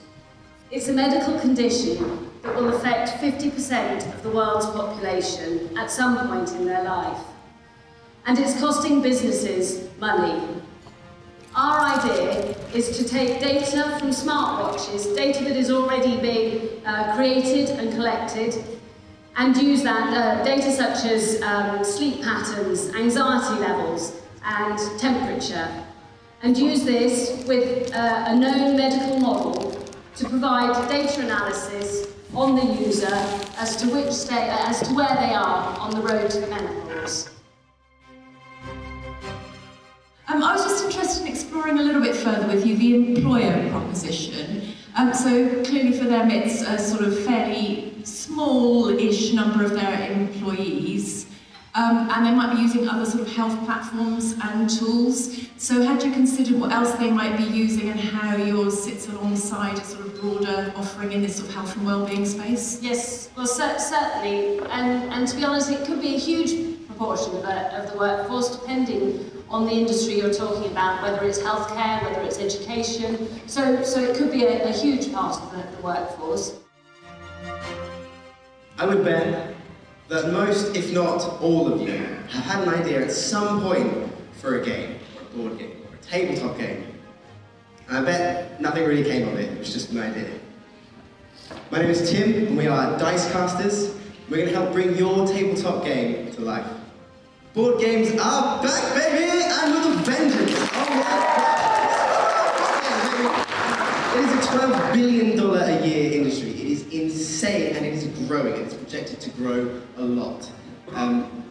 [0.71, 6.51] It's a medical condition that will affect 50% of the world's population at some point
[6.53, 7.19] in their life.
[8.27, 10.61] And it's costing businesses money.
[11.57, 17.71] Our idea is to take data from smartwatches, data that is already being uh, created
[17.71, 18.63] and collected,
[19.37, 25.69] and use that uh, data such as um, sleep patterns, anxiety levels, and temperature,
[26.43, 29.71] and use this with uh, a known medical model
[30.17, 33.15] to provide data analysis on the user
[33.59, 37.31] as to which state, as to where they are on the road to menopause.
[40.27, 43.71] Um, I was just interested in exploring a little bit further with you the employer
[43.71, 44.75] proposition.
[44.97, 51.27] Um, so clearly for them it's a sort of fairly small-ish number of their employees.
[51.77, 55.49] Um, and they might be using other sort of health platforms and tools.
[55.57, 59.79] So had you considered what else they might be using and how yours sits alongside
[59.79, 62.81] a sort of broader offering in this sort of health and well-being space?
[62.81, 67.35] Yes, well, cer- certainly, and, and to be honest, it could be a huge proportion
[67.35, 72.03] of the, of the workforce, depending on the industry you're talking about, whether it's healthcare,
[72.05, 73.29] whether it's education.
[73.49, 76.55] So, so it could be a, a huge part of the, the workforce.
[78.79, 79.55] I would bet
[80.09, 81.97] that most, if not all of you,
[82.29, 85.95] have had an idea at some point for a game, or a board game, or
[85.95, 86.87] a tabletop game.
[87.89, 90.39] And I bet nothing really came of it, it was just an idea.
[91.71, 93.95] My name is Tim, and we are Dice Casters.
[94.29, 96.67] We're going to help bring your tabletop game to life.
[97.53, 100.69] Board games are back, baby, and with a vengeance!
[100.73, 101.35] Oh my God!
[104.95, 106.51] billion dollar a year industry.
[106.51, 108.55] It is insane and it is growing.
[108.55, 110.51] It's projected to grow a lot.
[110.93, 111.43] Um,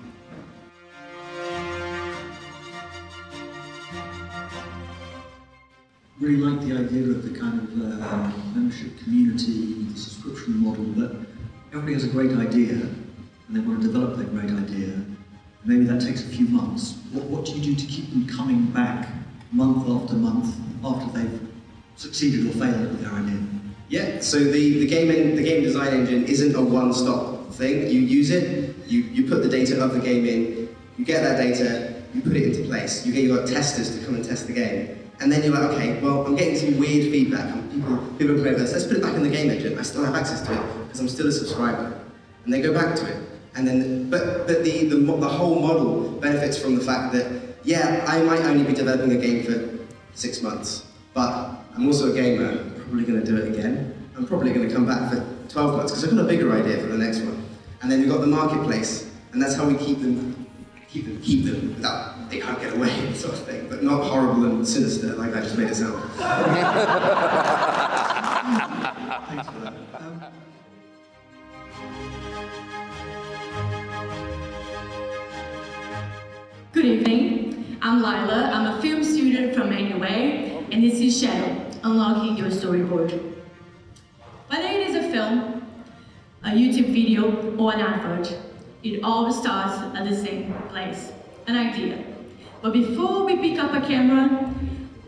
[6.20, 11.16] really like the idea of the kind of uh, membership community, the subscription model, but
[11.70, 15.04] everybody has a great idea and they want to develop their great idea.
[15.66, 17.00] Maybe that takes a few months.
[17.12, 19.10] What, what do you do to keep them coming back
[19.52, 21.48] month after month after they've
[21.96, 23.53] succeeded or failed with their idea?
[23.94, 27.92] Yeah, so the, the game the game design engine isn't a one-stop thing.
[27.92, 31.38] You use it, you, you put the data of the game in, you get that
[31.38, 33.06] data, you put it into place.
[33.06, 34.98] You get your testers to come and test the game.
[35.20, 37.54] And then you're like, okay, well, I'm getting some weird feedback.
[37.54, 38.74] And people, people are playing this.
[38.74, 39.78] Let's put it back in the game engine.
[39.78, 41.94] I still have access to it because I'm still a subscriber.
[42.46, 43.30] And they go back to it.
[43.54, 47.32] And then, but, but the, the, the whole model benefits from the fact that,
[47.64, 52.16] yeah, I might only be developing a game for six months, but I'm also a
[52.16, 52.73] gamer.
[52.94, 54.08] Probably going to do it again.
[54.16, 56.78] I'm probably going to come back for 12 months because I've got a bigger idea
[56.78, 57.44] for the next one.
[57.82, 60.46] And then we've got the marketplace, and that's how we keep them,
[60.90, 64.46] keep them, keep them without they can't get away, sort of thing, but not horrible
[64.46, 66.04] and sinister like I just made it sound.
[69.28, 69.74] Thanks for that.
[70.00, 70.24] Um,
[76.74, 77.80] Good evening.
[77.82, 78.52] I'm Lila.
[78.54, 83.12] I'm a film student from NUA, and this is Shadow, Unlocking Your Storyboard.
[84.48, 85.68] Whether it is a film,
[86.46, 88.34] a YouTube video, or an advert,
[88.84, 91.12] it all starts at the same place,
[91.46, 92.02] an idea.
[92.62, 94.50] But before we pick up a camera,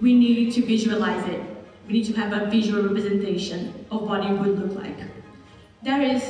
[0.01, 1.41] we need to visualize it.
[1.87, 4.99] We need to have a visual representation of what it would look like.
[5.81, 6.23] There is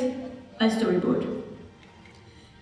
[0.59, 1.41] a storyboard.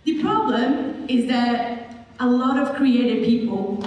[0.06, 3.84] The problem is that a lot of creative people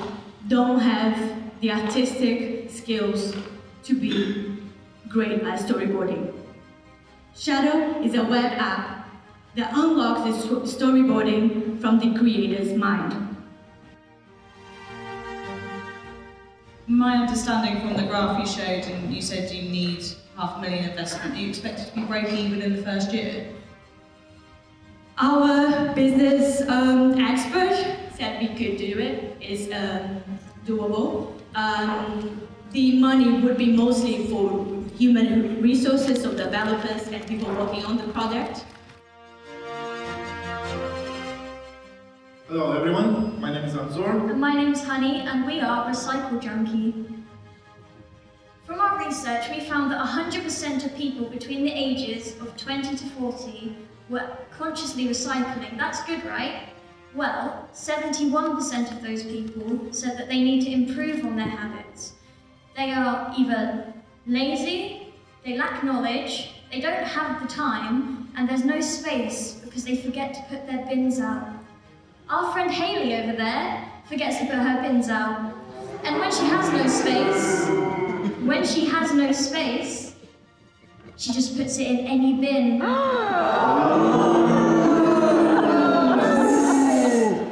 [0.48, 1.16] don't have
[1.62, 3.35] the artistic skills
[3.87, 4.59] to be
[5.09, 6.35] great at storyboarding.
[7.37, 9.09] Shadow is a web app
[9.55, 13.14] that unlocks the storyboarding from the creator's mind.
[16.88, 20.05] My understanding from the graph you showed, and you said you need
[20.37, 23.53] half a million investment, you expect it to be break even in the first year?
[25.18, 29.37] Our business um, expert said we could do it.
[29.40, 30.22] It's um,
[30.66, 31.33] doable.
[31.55, 34.66] Um, the money would be mostly for
[34.98, 38.66] human resources, so developers and people working on the project.
[42.48, 44.30] Hello everyone, my name is Anzor.
[44.30, 47.06] And my name is Honey, and we are Recycle Junkie.
[48.66, 53.06] From our research, we found that 100% of people between the ages of 20 to
[53.06, 53.74] 40
[54.10, 55.78] were consciously recycling.
[55.78, 56.68] That's good, right?
[57.14, 62.15] Well, 71% of those people said that they need to improve on their habits.
[62.76, 63.90] They are either
[64.26, 69.96] lazy, they lack knowledge, they don't have the time, and there's no space because they
[69.96, 71.48] forget to put their bins out.
[72.28, 75.54] Our friend Haley over there forgets to put her bins out.
[76.04, 77.66] And when she has no space,
[78.46, 80.14] when she has no space,
[81.16, 82.82] she just puts it in any bin.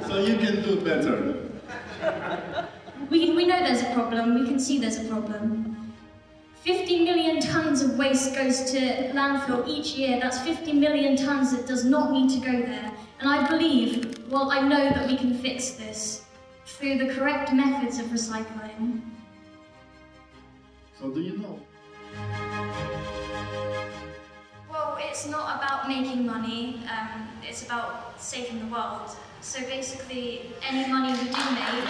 [0.06, 1.34] So you can do better.
[3.14, 5.94] We, we know there's a problem, we can see there's a problem.
[6.62, 8.79] 50 million tons of waste goes to
[9.12, 10.18] landfill each year.
[10.20, 12.90] That's 50 million tons that does not need to go there.
[13.20, 16.24] And I believe, well, I know that we can fix this
[16.66, 19.00] through the correct methods of recycling.
[20.98, 21.61] So do you know?
[24.68, 29.16] Well, it's not about making money, um, it's about saving the world.
[29.44, 31.85] So basically, any money we do make.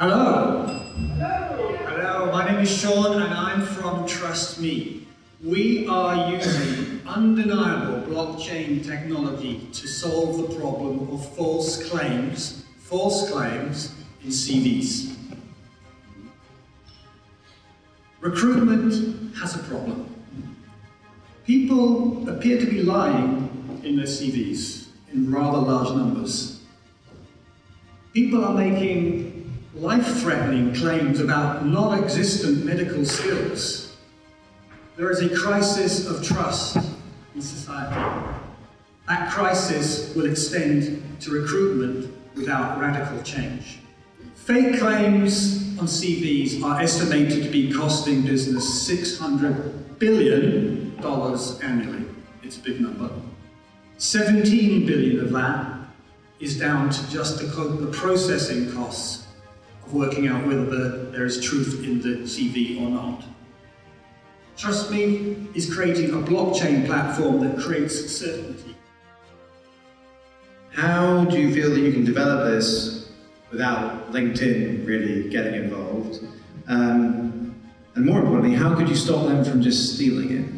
[0.00, 0.66] Hello.
[0.66, 1.76] Hello.
[1.86, 5.03] Hello, my name is Sean and I'm from Trust Me.
[5.44, 13.94] We are using undeniable blockchain technology to solve the problem of false claims, false claims
[14.22, 15.14] in CVs.
[18.22, 20.14] Recruitment has a problem.
[21.44, 26.62] People appear to be lying in their CVs in rather large numbers.
[28.14, 33.83] People are making life-threatening claims about non-existent medical skills.
[34.96, 36.76] There is a crisis of trust
[37.34, 38.40] in society.
[39.08, 43.80] That crisis will extend to recruitment without radical change.
[44.36, 50.96] Fake claims on CVs are estimated to be costing business $600 billion
[51.62, 52.04] annually.
[52.44, 53.10] It's a big number.
[53.98, 55.88] 17 billion of that
[56.38, 59.26] is down to just the, the processing costs
[59.84, 63.24] of working out whether the, there is truth in the CV or not.
[64.56, 68.76] Trust Me is creating a blockchain platform that creates certainty.
[70.70, 73.10] How do you feel that you can develop this
[73.50, 76.24] without LinkedIn really getting involved?
[76.68, 77.54] Um,
[77.94, 80.54] and more importantly, how could you stop them from just stealing it?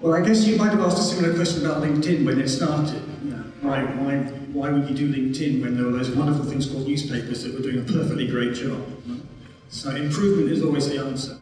[0.00, 3.02] Well, I guess you might have asked a similar question about LinkedIn when it started.
[3.22, 4.16] You know, why, why,
[4.52, 7.60] why would you do LinkedIn when there were those wonderful things called newspapers that were
[7.60, 8.82] doing a perfectly great job?
[9.68, 11.39] So improvement is always the answer.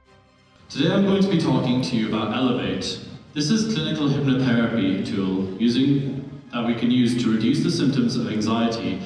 [0.69, 3.01] Today I'm going to be talking to you about Elevate.
[3.33, 8.31] This is clinical hypnotherapy tool using that we can use to reduce the symptoms of
[8.31, 9.01] anxiety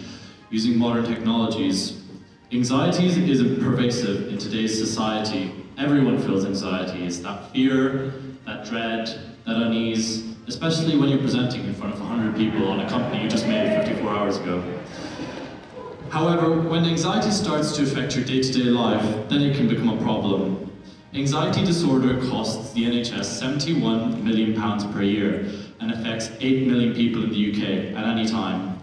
[0.51, 2.03] using modern technologies.
[2.51, 5.53] Anxiety is pervasive in today's society.
[5.79, 7.05] Everyone feels anxiety.
[7.05, 8.13] It's that fear,
[8.45, 9.07] that dread,
[9.47, 13.31] that unease, especially when you're presenting in front of 100 people on a company you
[13.31, 14.65] just made 54 hours ago.
[16.11, 20.72] However, when anxiety starts to affect your day-to-day life, then it can become a problem.
[21.15, 25.47] Anxiety disorder costs the NHS 71 million pounds per year
[25.81, 28.79] and affects 8 million people in the UK at any time.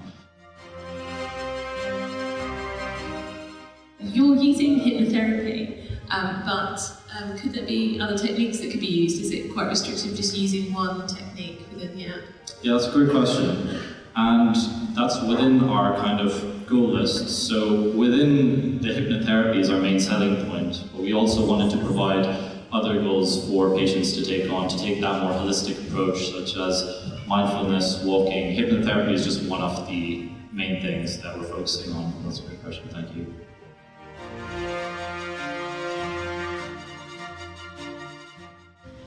[3.99, 6.79] You're using hypnotherapy, um, but
[7.17, 9.19] um, could there be other techniques that could be used?
[9.19, 12.21] Is it quite restrictive just using one technique within the app?
[12.61, 13.79] Yeah, that's a great question.
[14.15, 14.55] And
[14.95, 17.47] that's within our kind of goal list.
[17.47, 22.25] So within the hypnotherapy is our main selling point, but we also wanted to provide
[22.71, 27.11] other goals for patients to take on, to take that more holistic approach, such as
[27.27, 28.55] mindfulness, walking.
[28.55, 32.13] Hypnotherapy is just one of the main things that we're focusing on.
[32.23, 33.38] That's a great question, thank you.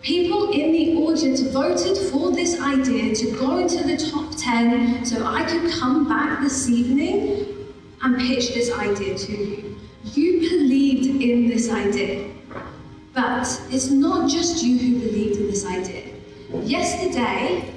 [0.02, 5.24] People in the audience voted for this idea to go into the top 10 so
[5.24, 7.46] I could come back this evening
[8.02, 9.76] and pitch this idea to you.
[10.02, 12.32] You believed in this idea.
[13.14, 16.06] But it's not just you who believed in this idea.
[16.52, 17.72] Yesterday,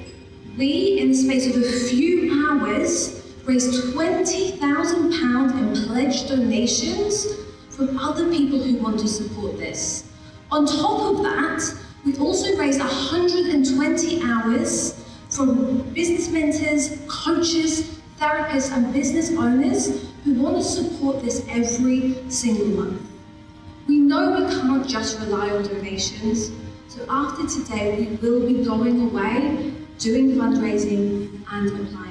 [0.57, 7.27] we, in the space of a few hours, raised £20,000 in pledged donations
[7.69, 10.09] from other people who want to support this.
[10.51, 18.93] On top of that, we also raised 120 hours from business mentors, coaches, therapists, and
[18.93, 23.01] business owners who want to support this every single month.
[23.87, 26.51] We know we can't just rely on donations,
[26.87, 32.04] so after today, we will be going away, doing fundraising, and applying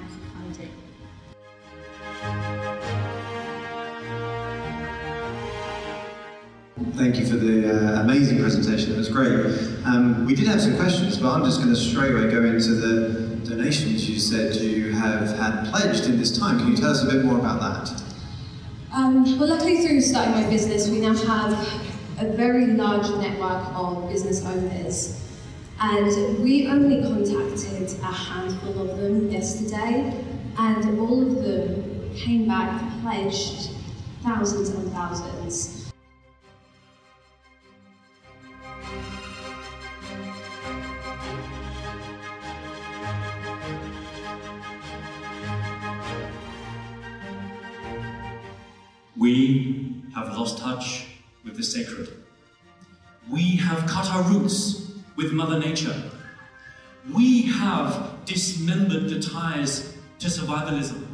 [7.04, 8.94] Thank you for the uh, amazing presentation.
[8.94, 9.30] It was great.
[9.84, 12.70] Um, we did have some questions, but I'm just going to straight away go into
[12.76, 16.58] the donations you said you have had pledged in this time.
[16.58, 18.02] Can you tell us a bit more about that?
[18.94, 21.52] Um, well, luckily through starting my business, we now have
[22.20, 25.22] a very large network of business owners.
[25.82, 30.24] And we only contacted a handful of them yesterday,
[30.56, 33.72] and all of them came back pledged
[34.22, 35.83] thousands and thousands.
[49.24, 51.06] We have lost touch
[51.46, 52.10] with the sacred.
[53.32, 55.98] We have cut our roots with Mother Nature.
[57.10, 61.06] We have dismembered the ties to survivalism.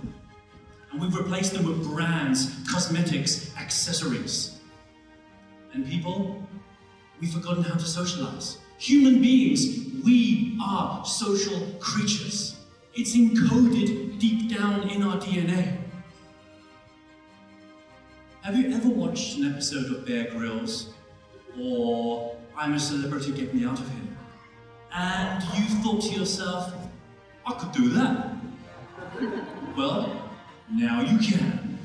[0.90, 4.58] And we've replaced them with brands, cosmetics, accessories.
[5.72, 6.44] And people,
[7.20, 8.58] we've forgotten how to socialize.
[8.78, 12.56] Human beings, we are social creatures.
[12.92, 15.79] It's encoded deep down in our DNA.
[18.42, 20.94] Have you ever watched an episode of Bear Grylls
[21.60, 24.16] or I'm a Celebrity, Get Me Out of Here?
[24.94, 26.72] And you thought to yourself,
[27.44, 28.34] I could do that.
[29.76, 30.30] well,
[30.72, 31.78] now you can.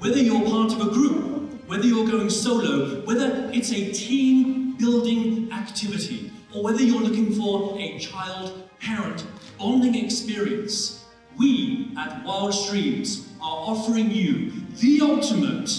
[0.00, 5.52] Whether you're part of a group, whether you're going solo, whether it's a team building
[5.52, 9.24] activity, or whether you're looking for a child parent
[9.56, 11.04] bonding experience,
[11.38, 15.70] we at Wild Streams are offering you the ultimate,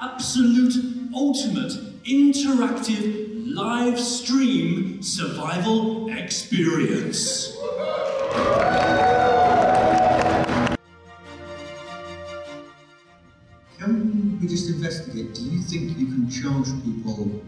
[0.00, 0.74] absolute
[1.14, 1.72] ultimate
[2.04, 7.56] interactive live stream survival experience.
[13.78, 15.34] Can we just investigate?
[15.34, 17.42] Do you think you can charge people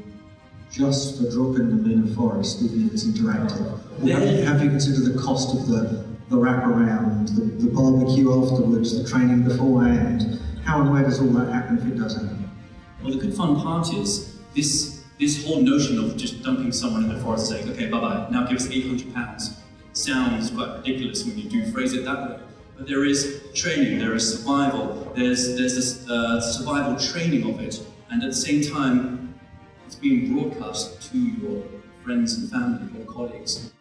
[0.72, 3.60] just for dropping them in a forest, even if it's interactive?
[4.02, 8.42] Or have you, have you considered the cost of the, the wraparound, the, the barbecue
[8.42, 10.40] afterwards, the training beforehand?
[10.68, 12.50] How and where does all that happen if it does happen?
[13.02, 17.08] Well, the good fun part is this this whole notion of just dumping someone in
[17.08, 19.62] the forest saying, okay, bye bye, now give us 800 pounds,
[19.94, 22.38] sounds quite ridiculous when you do phrase it that way.
[22.76, 27.80] But there is training, there is survival, there's, there's this uh, survival training of it,
[28.10, 29.40] and at the same time,
[29.86, 31.62] it's being broadcast to your
[32.04, 33.72] friends and family, your colleagues.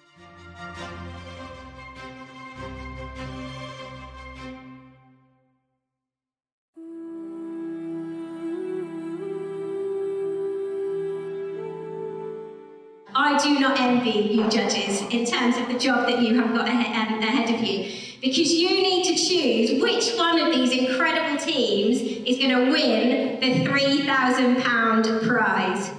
[13.38, 16.68] I do not envy you judges in terms of the job that you have got
[16.68, 22.02] ahead, um, of you because you need to choose which one of these incredible teams
[22.02, 25.90] is going to win the £3,000 prize.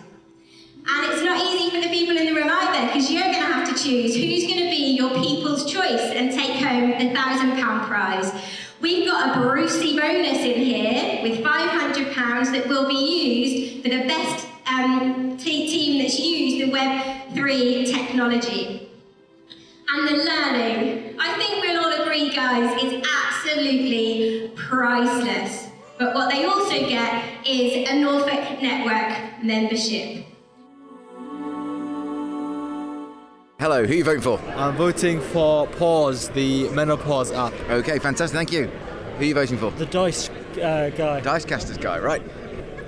[0.91, 3.41] And it's not easy for the people in the room either because you're going to
[3.41, 7.87] have to choose who's going to be your people's choice and take home the £1,000
[7.87, 8.33] prize.
[8.81, 14.09] We've got a Brucey bonus in here with £500 that will be used for the
[14.09, 16.73] best um, te- team that's used the
[17.33, 18.89] Web3 technology.
[19.91, 25.69] And the learning, I think we'll all agree, guys, is absolutely priceless.
[25.99, 30.27] But what they also get is a Norfolk Network membership.
[33.59, 34.39] Hello, who are you voting for?
[34.57, 37.53] I'm voting for Pause, the Menopause app.
[37.69, 38.67] Okay, fantastic, thank you.
[39.17, 39.73] Who are you voting for?
[39.73, 41.21] The Dice uh, guy.
[41.21, 42.23] Dice Casters guy, right.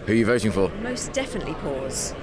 [0.07, 0.69] Who are you voting for?
[0.81, 2.15] Most definitely pause.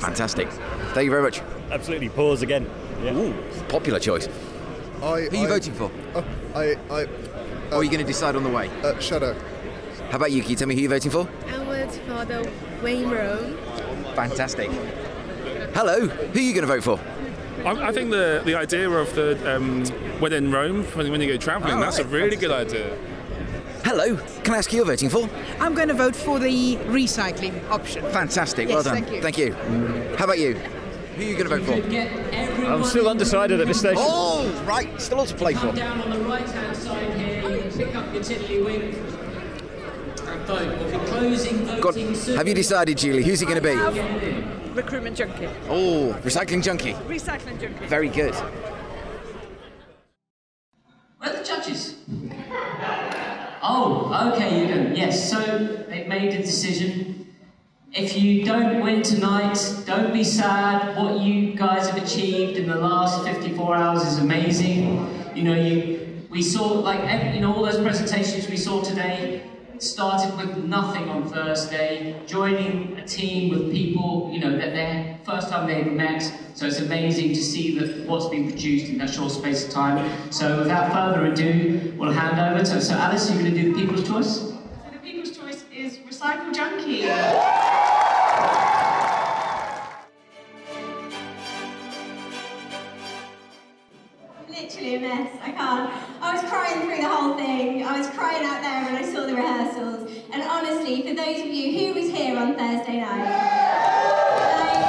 [0.00, 0.48] Fantastic.
[0.92, 1.40] Thank you very much.
[1.70, 2.68] Absolutely, pause again.
[3.02, 3.14] Yeah.
[3.16, 3.34] Ooh,
[3.68, 4.28] popular choice.
[5.02, 5.90] I, Who are you I- voting for?
[6.14, 6.22] Uh,
[6.54, 7.04] I, I,
[7.72, 8.68] or are you going to decide on the way?
[8.82, 9.34] Uh, Shadow.
[10.10, 10.42] How about you?
[10.42, 11.28] Can you tell me who you're voting for?
[11.48, 12.50] I would for the
[12.82, 13.58] Wayne Road.
[14.14, 14.70] Fantastic.
[15.74, 17.00] Hello, who are you going to vote for?
[17.66, 19.84] I, I think the, the idea of the um,
[20.20, 22.12] when in Rome, when, when you go travelling, Oh, that's a right.
[22.12, 22.96] really good idea.
[23.84, 25.28] Hello, can I ask who you're voting for?
[25.60, 28.02] I'm going to vote for the recycling option.
[28.12, 28.94] Fantastic, Yes, well done.
[29.04, 29.20] Thank you.
[29.20, 30.16] Thank you.
[30.16, 30.54] How about you?
[30.54, 32.66] Who are you going to vote for?
[32.66, 33.96] I'm still undecided at this stage.
[33.98, 35.66] Oh, right, still lots to play for.
[35.66, 38.94] Come down on the right hand side here, pick up your tiddlywink
[40.28, 40.78] and vote.
[40.78, 42.36] We'll closing God, voting soon.
[42.38, 43.22] have you decided, Julie?
[43.22, 44.70] Who's he going to be?
[44.70, 45.46] Recruitment junkie.
[45.68, 46.94] Oh, recycling junkie.
[46.94, 47.86] Recycling junkie.
[47.86, 48.34] Very good.
[51.18, 51.96] Where are the judges?
[53.66, 54.94] Oh, okay, you can.
[54.94, 55.40] Yes, so
[55.88, 57.34] they've made a decision.
[57.94, 60.94] If you don't win tonight, don't be sad.
[60.98, 65.08] What you guys have achieved in the last 54 hours is amazing.
[65.34, 69.42] You know, you we saw like you know all those presentations we saw today
[69.84, 75.48] started with nothing on Thursday, joining a team with people you know that their first
[75.48, 76.22] time they've met.
[76.54, 80.10] So it's amazing to see that what's been produced in that short space of time.
[80.32, 83.30] So without further ado, we'll hand over to so Alice.
[83.30, 84.40] You're going to do the people's choice.
[84.40, 84.56] So
[84.92, 87.04] the people's choice is Recycle Junkie.
[95.00, 95.30] Mess.
[95.42, 95.90] I can't.
[96.20, 97.84] I was crying through the whole thing.
[97.84, 100.10] I was crying out there when I saw the rehearsals.
[100.32, 103.24] And honestly, for those of you who was here on Thursday night,
[104.60, 104.82] like,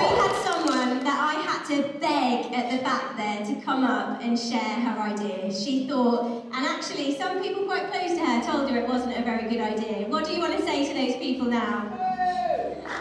[0.00, 4.22] we had someone that I had to beg at the back there to come up
[4.22, 5.52] and share her idea.
[5.52, 9.22] She thought, and actually, some people quite close to her told her it wasn't a
[9.22, 10.08] very good idea.
[10.08, 11.92] What do you want to say to those people now?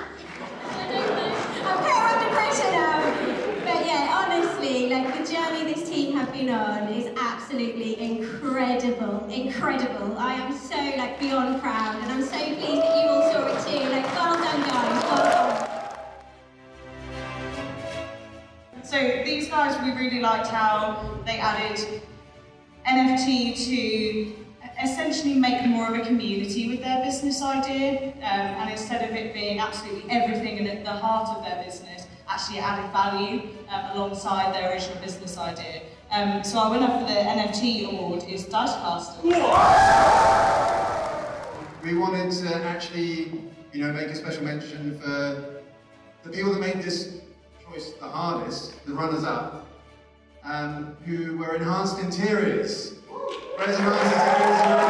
[1.65, 3.45] I'm put under pressure now.
[3.65, 5.84] But yeah, honestly, like the journey this
[6.49, 10.17] on is absolutely incredible, incredible.
[10.17, 13.59] I am so like beyond proud, and I'm so pleased that you all saw it
[13.67, 13.89] too.
[13.89, 15.65] Like, well done, guys, well done.
[18.83, 22.01] So these guys, we really liked how they added
[22.87, 24.33] NFT to
[24.83, 29.33] essentially make more of a community with their business idea, um, and instead of it
[29.33, 34.53] being absolutely everything and at the heart of their business, actually added value um, alongside
[34.53, 35.81] their original business idea.
[36.15, 39.21] Um, so our winner for the NFT award is Dicecaster.
[41.83, 43.33] We wanted to actually,
[43.73, 45.61] you know, make a special mention for
[46.23, 47.19] the people that made this
[47.61, 49.67] choice the hardest, the runners-up,
[50.45, 52.93] um, who were enhanced interiors.
[53.59, 54.85] Enhanced interiors?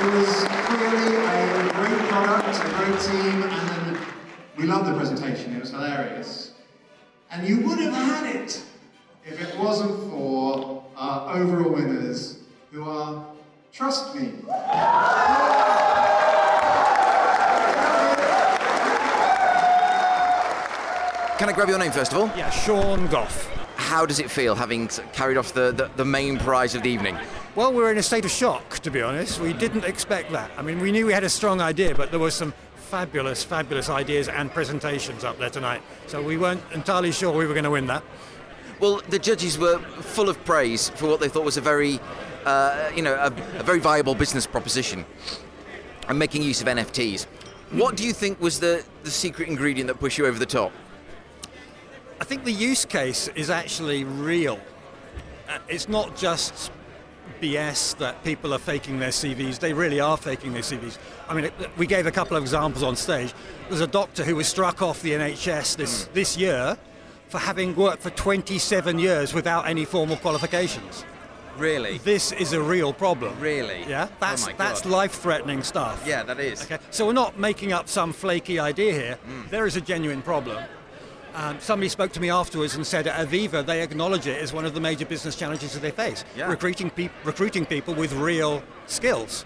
[0.00, 3.69] It was clearly a great product, a great team,
[4.60, 6.52] we loved the presentation, it was hilarious.
[7.30, 8.62] And you would have had it
[9.24, 12.40] if it wasn't for our overall winners,
[12.70, 13.24] who are
[13.72, 14.32] Trust Me.
[21.38, 22.26] Can I grab your name first of all?
[22.36, 23.48] Yeah, Sean Goff.
[23.76, 27.16] How does it feel having carried off the, the, the main prize of the evening?
[27.54, 29.40] Well, we're in a state of shock, to be honest.
[29.40, 30.50] We didn't expect that.
[30.58, 32.52] I mean, we knew we had a strong idea, but there was some
[32.90, 35.80] fabulous, fabulous ideas and presentations up there tonight.
[36.08, 38.02] So we weren't entirely sure we were going to win that.
[38.80, 42.00] Well, the judges were full of praise for what they thought was a very,
[42.44, 43.26] uh, you know, a,
[43.60, 45.04] a very viable business proposition
[46.08, 47.26] and making use of NFTs.
[47.70, 50.72] What do you think was the, the secret ingredient that pushed you over the top?
[52.20, 54.58] I think the use case is actually real.
[55.48, 56.72] Uh, It's not just
[57.40, 59.60] BS that people are faking their CVs.
[59.60, 60.98] They really are faking their CVs.
[61.30, 63.32] I mean, we gave a couple of examples on stage.
[63.68, 66.76] There's a doctor who was struck off the NHS this, this year
[67.28, 71.04] for having worked for 27 years without any formal qualifications.
[71.56, 71.98] Really?
[71.98, 73.38] This is a real problem.
[73.38, 73.84] Really?
[73.88, 76.02] Yeah, that's oh that's life-threatening stuff.
[76.06, 76.64] Yeah, that is.
[76.64, 79.18] Okay, so we're not making up some flaky idea here.
[79.28, 79.50] Mm.
[79.50, 80.64] There is a genuine problem.
[81.34, 84.64] Um, somebody spoke to me afterwards and said at Aviva they acknowledge it as one
[84.64, 86.24] of the major business challenges that they face.
[86.36, 86.48] Yeah.
[86.48, 89.44] Recruiting, peop recruiting people with real skills.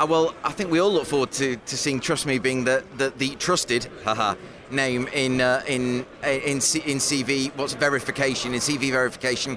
[0.00, 2.84] Uh, well, I think we all look forward to, to seeing Trust Me being the,
[2.96, 4.34] the, the trusted haha,
[4.70, 9.56] name in, uh, in, in, C, in CV, what's verification, in CV verification,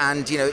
[0.00, 0.52] and, you know,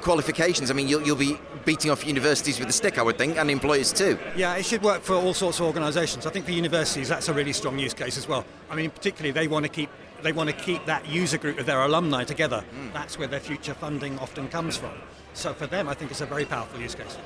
[0.00, 0.70] qualifications.
[0.70, 3.50] I mean, you'll, you'll be beating off universities with a stick, I would think, and
[3.50, 4.16] employers too.
[4.36, 6.24] Yeah, it should work for all sorts of organisations.
[6.24, 8.44] I think for universities that's a really strong use case as well.
[8.70, 9.90] I mean, particularly they want to keep
[10.22, 12.64] they want to keep that user group of their alumni together.
[12.92, 14.92] That's where their future funding often comes from.
[15.34, 17.16] So for them, I think it's a very powerful use case.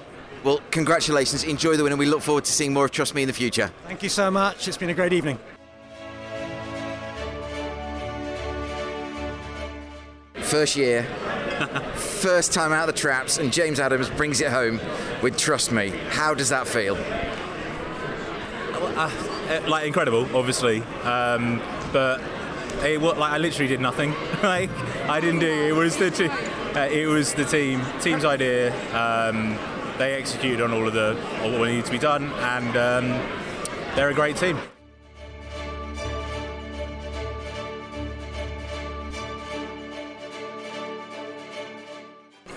[0.44, 3.22] Well, congratulations, enjoy the win, and we look forward to seeing more of Trust Me
[3.22, 3.70] in the future.
[3.86, 4.68] Thank you so much.
[4.68, 5.38] It's been a great evening.
[10.34, 11.02] First year,
[11.94, 14.80] first time out of the traps, and James Adams brings it home
[15.22, 15.88] with Trust Me.
[16.10, 16.96] How does that feel?
[18.96, 19.10] Uh,
[19.48, 21.60] uh, like incredible, obviously, um,
[21.92, 22.20] but
[22.84, 24.14] it was like I literally did nothing.
[24.42, 24.70] like
[25.08, 28.72] I didn't do it was the te- uh, it was the team team's idea.
[28.94, 29.58] Um,
[29.98, 33.08] they executed on all of the all what needed to be done, and um,
[33.94, 34.58] they're a great team.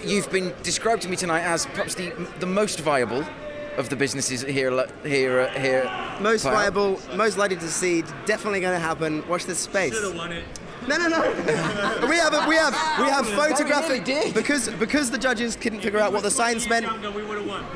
[0.03, 3.23] You've been described to me tonight as perhaps the, the most viable
[3.77, 4.71] of the businesses here.
[5.03, 5.91] Here, uh, here.
[6.19, 9.27] Most viable, most likely to succeed, definitely going to happen.
[9.27, 9.93] Watch this space.
[10.87, 11.21] No, no, no.
[12.07, 14.33] we have, a, we have, we have photographic did.
[14.33, 16.85] because because the judges couldn't figure out what the signs meant.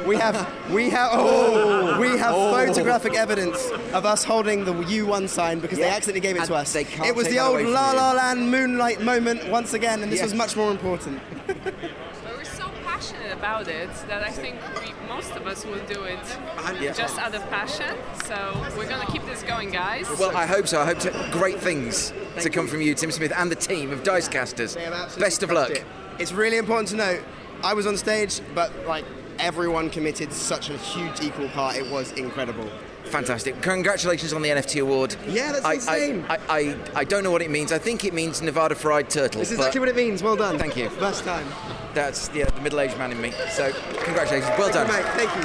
[0.07, 2.51] We have, we have, oh, we have Oh.
[2.53, 6.73] photographic evidence of us holding the U1 sign because they accidentally gave it to us.
[6.73, 7.91] they can't It was the old La.
[7.91, 11.19] La Land moonlight moment once again, and this was much more important.
[13.11, 16.03] But we're so passionate about it that I think we, most of us will do
[16.03, 16.19] it
[16.81, 16.93] Yeah.
[16.93, 17.95] just out of passion.
[18.25, 18.35] So
[18.77, 20.07] we're gonna keep this going, guys.
[20.19, 20.81] Well, I hope so.
[20.81, 24.03] I hope to, great things to come from you, Tim Smith, and the team of
[24.03, 24.75] Dicecasters.
[24.75, 25.71] They Best of luck.
[25.71, 25.83] it.
[26.19, 27.21] It's really important to note,
[27.63, 29.05] I was on stage, but like
[29.39, 31.75] everyone committed such a huge equal part.
[31.75, 32.69] It was incredible.
[33.05, 33.61] Fantastic.
[33.61, 35.15] Congratulations on the NFT award.
[35.27, 36.25] Yeah, that's I, insane.
[36.27, 37.71] I, I, I, I don't know what it means.
[37.71, 39.39] I think it means Nevada fried turtle.
[39.39, 40.23] This is exactly what it means.
[40.23, 40.57] Well done.
[40.57, 40.89] Thank you.
[40.89, 41.47] First time.
[41.93, 43.31] That's yeah, the middle-aged man in me.
[43.51, 43.71] So,
[44.03, 44.51] congratulations.
[44.57, 44.87] Well Thank done.
[44.87, 45.27] you, mate.
[45.29, 45.43] Thank you.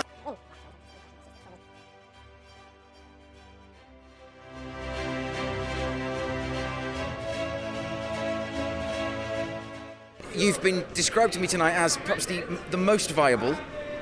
[10.35, 13.57] You've been described to me tonight as perhaps the the most viable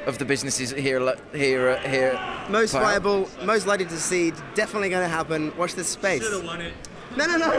[0.06, 1.00] of the businesses here.
[1.34, 2.18] Here, uh, here.
[2.48, 2.82] Most Kyle.
[2.82, 5.52] viable, most likely to succeed, definitely going to happen.
[5.56, 6.24] Watch this space.
[6.44, 6.72] won it.
[7.16, 7.50] No, no, no.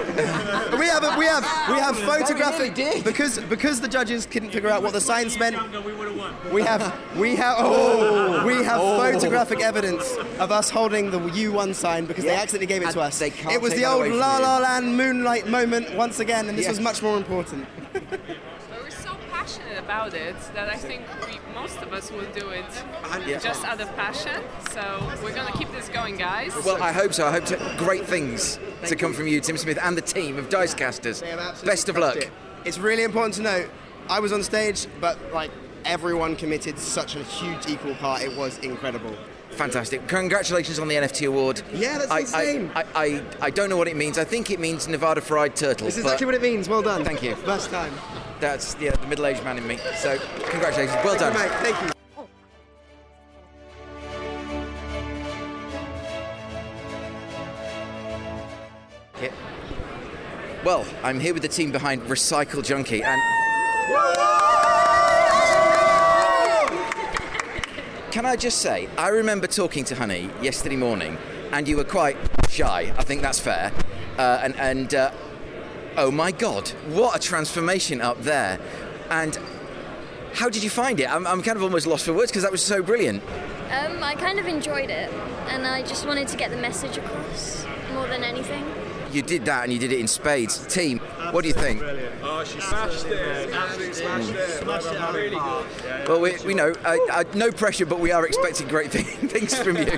[0.78, 4.70] we have, a, we have, we have photographic nearly because because the judges couldn't figure
[4.70, 5.56] out what the signs meant.
[5.84, 6.54] we have won.
[6.54, 12.06] We have, we have, oh, we have photographic evidence of us holding the U1 sign
[12.06, 13.20] because they accidentally gave it to us.
[13.20, 14.38] It was the old La.
[14.38, 16.72] La Land moonlight moment once again, and this Yeah.
[16.72, 17.66] was much more important.
[19.48, 22.50] But we're so passionate about it that I think we, most of us will do
[22.50, 22.66] it
[23.26, 23.40] Yeah.
[23.40, 24.42] just out of passion.
[24.72, 24.82] So
[25.24, 26.54] we're gonna keep this going, guys.
[26.66, 27.28] Well, I hope so.
[27.28, 30.50] I hope to, great things to come from you, Tim Smith, and the team of
[30.50, 31.22] Dicecasters.
[31.22, 32.16] They have absolutely Best of luck.
[32.18, 32.32] it.
[32.66, 33.70] It's really important to note,
[34.10, 35.52] I was on stage, but like
[35.86, 38.22] everyone committed such a huge equal part.
[38.22, 39.16] It was incredible.
[39.52, 40.08] Fantastic.
[40.08, 41.62] Congratulations on the NFT award.
[41.74, 42.72] Yeah, that's I, insane.
[42.76, 44.18] I, I, I, I don't know what it means.
[44.18, 45.86] I think it means Nevada fried turtle.
[45.86, 46.70] This is exactly what it means.
[46.70, 47.04] Well done.
[47.04, 47.36] Thank you.
[47.38, 47.94] First time.
[48.40, 49.78] That's yeah, the middle-aged man in me.
[49.96, 50.20] So,
[50.50, 50.96] congratulations.
[51.04, 51.34] Well Thank done.
[51.34, 51.52] you, mate.
[51.64, 51.90] Thank you.
[59.24, 59.32] Yeah.
[60.64, 63.20] Well, I'm here with the team behind Recycle Junkie, and
[68.12, 71.18] can I just say, I remember talking to Honey yesterday morning,
[71.52, 72.18] and you were quite
[72.50, 72.94] shy.
[72.96, 73.72] I think that's fair,
[74.20, 74.94] uh, and and.
[74.94, 75.12] Uh,
[76.00, 78.60] Oh my god, what a transformation up there.
[79.10, 79.36] And
[80.36, 81.10] how did you find it?
[81.12, 83.24] I'm, I'm kind of almost lost for words because that was so brilliant.
[83.72, 85.12] Um, I kind of enjoyed it,
[85.48, 88.64] and I just wanted to get the message across more than anything.
[89.12, 90.68] You did that and you did it in spades.
[90.68, 91.00] Team,
[91.32, 91.82] what do you think?
[92.22, 93.52] Oh, she smashed it.
[93.52, 94.50] Absolutely smashed it.
[94.62, 96.08] Smashed it really good.
[96.08, 99.78] Well, we, we know, uh, uh, no pressure, but we are expecting great things from
[99.78, 99.98] you.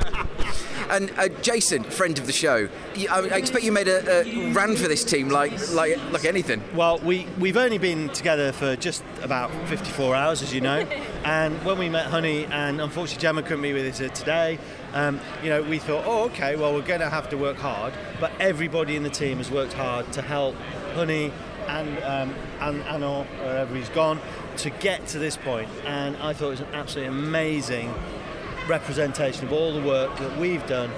[0.90, 2.68] And uh, Jason, friend of the show,
[3.12, 6.64] I, I expect you made a, a ran for this team like like like anything.
[6.74, 10.80] Well, we, we've only been together for just about 54 hours, as you know.
[11.26, 14.58] and when we met Honey, and unfortunately Gemma couldn't be with us today,
[14.94, 17.94] um, you know, we thought, oh, okay, well, we're going to have to work hard.
[18.20, 20.56] But everybody in the team has worked hard to help
[20.96, 21.32] Honey
[21.68, 24.20] and um, and Anna, wherever he's gone,
[24.58, 25.70] to get to this point.
[25.86, 27.94] And I thought it was an absolutely amazing
[28.70, 30.92] representation of all the work that we've done.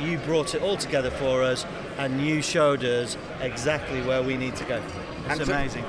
[0.00, 1.64] You brought it all together for us,
[1.98, 4.80] and you showed us exactly where we need to go.
[5.28, 5.84] It's And for- amazing.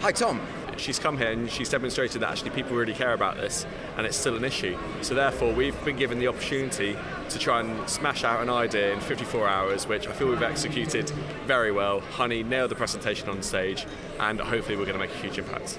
[0.00, 0.40] Hi, Tom.
[0.76, 3.66] She's come here and she's demonstrated that actually people really care about this
[3.98, 4.78] and it's still an issue.
[5.02, 6.96] So therefore we've been given the opportunity
[7.28, 11.10] to try and smash out an idea in 54 hours, which I feel we've executed
[11.46, 12.00] very well.
[12.00, 13.84] Honey nailed the presentation on stage
[14.20, 15.78] and hopefully we're going to make a huge impact.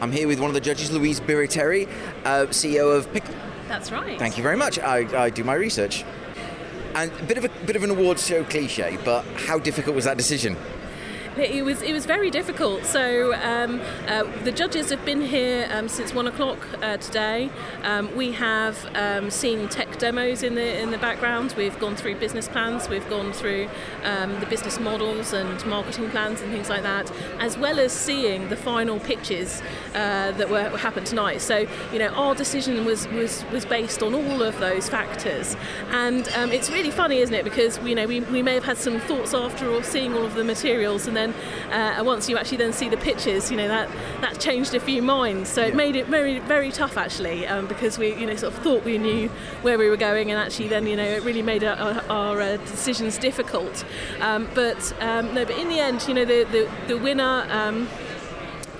[0.00, 1.88] I'm here with one of the judges, Louise Biriteri,
[2.24, 3.24] uh, CEO of Pick.
[3.66, 4.18] That's right.
[4.18, 4.78] Thank you very much.
[4.78, 6.04] I, I do my research.
[6.94, 10.04] And a bit of a bit of an awards show cliche, but how difficult was
[10.04, 10.56] that decision?
[11.40, 12.84] It was it was very difficult.
[12.84, 17.50] So um, uh, the judges have been here um, since one o'clock uh, today.
[17.82, 21.54] Um, we have um, seen tech demos in the in the background.
[21.56, 22.88] We've gone through business plans.
[22.88, 23.68] We've gone through
[24.04, 28.48] um, the business models and marketing plans and things like that, as well as seeing
[28.48, 29.62] the final pitches
[29.94, 31.40] uh, that were happened tonight.
[31.40, 35.56] So you know our decision was was was based on all of those factors,
[35.90, 37.44] and um, it's really funny, isn't it?
[37.44, 40.34] Because you know we, we may have had some thoughts after or seeing all of
[40.34, 41.27] the materials, and then
[41.70, 43.88] uh, once you actually then see the pictures, you know that
[44.20, 45.48] that changed a few minds.
[45.48, 48.62] So it made it very very tough actually, um, because we you know sort of
[48.62, 49.28] thought we knew
[49.62, 52.40] where we were going, and actually then you know it really made our, our, our
[52.40, 53.84] uh, decisions difficult.
[54.20, 57.46] Um, but um, no, but in the end, you know the the, the winner.
[57.50, 57.88] Um,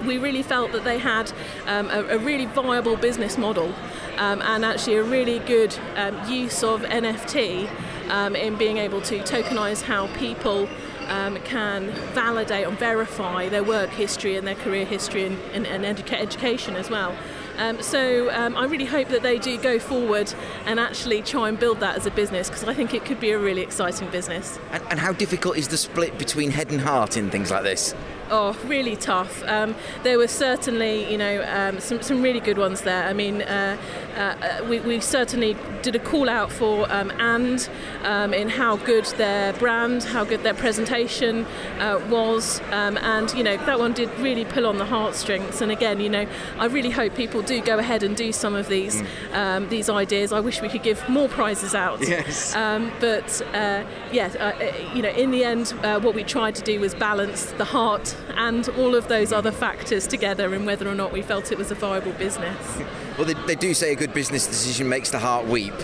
[0.07, 1.33] we really felt that they had
[1.67, 3.75] um, a, a really viable business model
[4.17, 7.69] um, and actually a really good um, use of NFT
[8.11, 10.69] um, in being able to tokenize how people
[11.09, 15.85] um, can validate and verify their work history and their career history and, and, and
[15.85, 17.17] educa- education as well.
[17.59, 20.33] Um, so um, I really hope that they do go forward
[20.65, 23.33] and actually try and build that as a business because I think it could be
[23.33, 24.59] a really exciting business.
[24.71, 27.95] And, and how difficult is the split between head and heart in things like this?
[28.31, 29.43] Oh, really tough.
[29.47, 33.05] Um, there were certainly, you know, um, some, some really good ones there.
[33.05, 33.77] I mean, uh,
[34.19, 37.69] uh, we, we certainly did a call out for um, and
[38.03, 41.47] um, in how good their brand, how good their presentation
[41.79, 45.63] uh, was, um, and you know that one did really pull on the heartstrings.
[45.63, 46.27] And again, you know,
[46.59, 49.03] I really hope people do go ahead and do some of these
[49.33, 50.33] um, these ideas.
[50.33, 52.01] I wish we could give more prizes out.
[52.01, 52.55] Yes.
[52.57, 56.63] Um, but uh, yeah, uh, you know, in the end, uh, what we tried to
[56.63, 60.95] do was balance the heart and all of those other factors together in whether or
[60.95, 62.79] not we felt it was a viable business.
[63.17, 65.75] Well, they, they do say a good business decision makes the heart weep,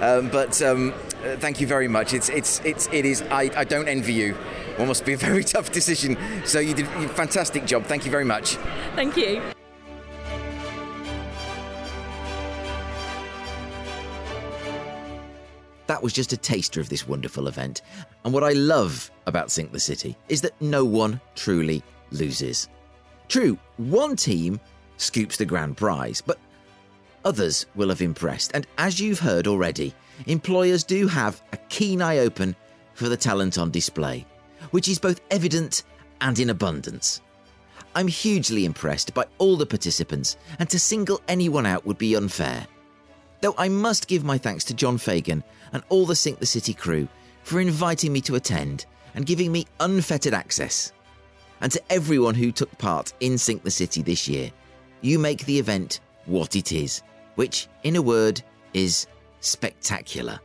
[0.00, 2.14] um, but um, uh, thank you very much.
[2.14, 3.22] It's it's it's it is.
[3.22, 4.36] I, I don't envy you.
[4.78, 6.16] It must be a very tough decision.
[6.44, 7.84] So you did a fantastic job.
[7.84, 8.56] Thank you very much.
[8.94, 9.42] Thank you.
[15.88, 17.80] That was just a taster of this wonderful event.
[18.24, 22.68] And what I love about Sync the City is that no one truly loses.
[23.26, 24.60] True, one team
[24.98, 26.38] scoops the grand prize, but
[27.24, 28.50] others will have impressed.
[28.52, 29.94] And as you've heard already,
[30.26, 32.54] employers do have a keen eye open
[32.92, 34.26] for the talent on display,
[34.72, 35.84] which is both evident
[36.20, 37.22] and in abundance.
[37.94, 42.66] I'm hugely impressed by all the participants, and to single anyone out would be unfair.
[43.40, 46.74] Though I must give my thanks to John Fagan and all the Sync the City
[46.74, 47.08] crew
[47.42, 50.92] for inviting me to attend and giving me unfettered access.
[51.60, 54.50] And to everyone who took part in Sync the City this year,
[55.00, 57.02] you make the event what it is,
[57.36, 58.42] which, in a word,
[58.74, 59.06] is
[59.40, 60.40] spectacular.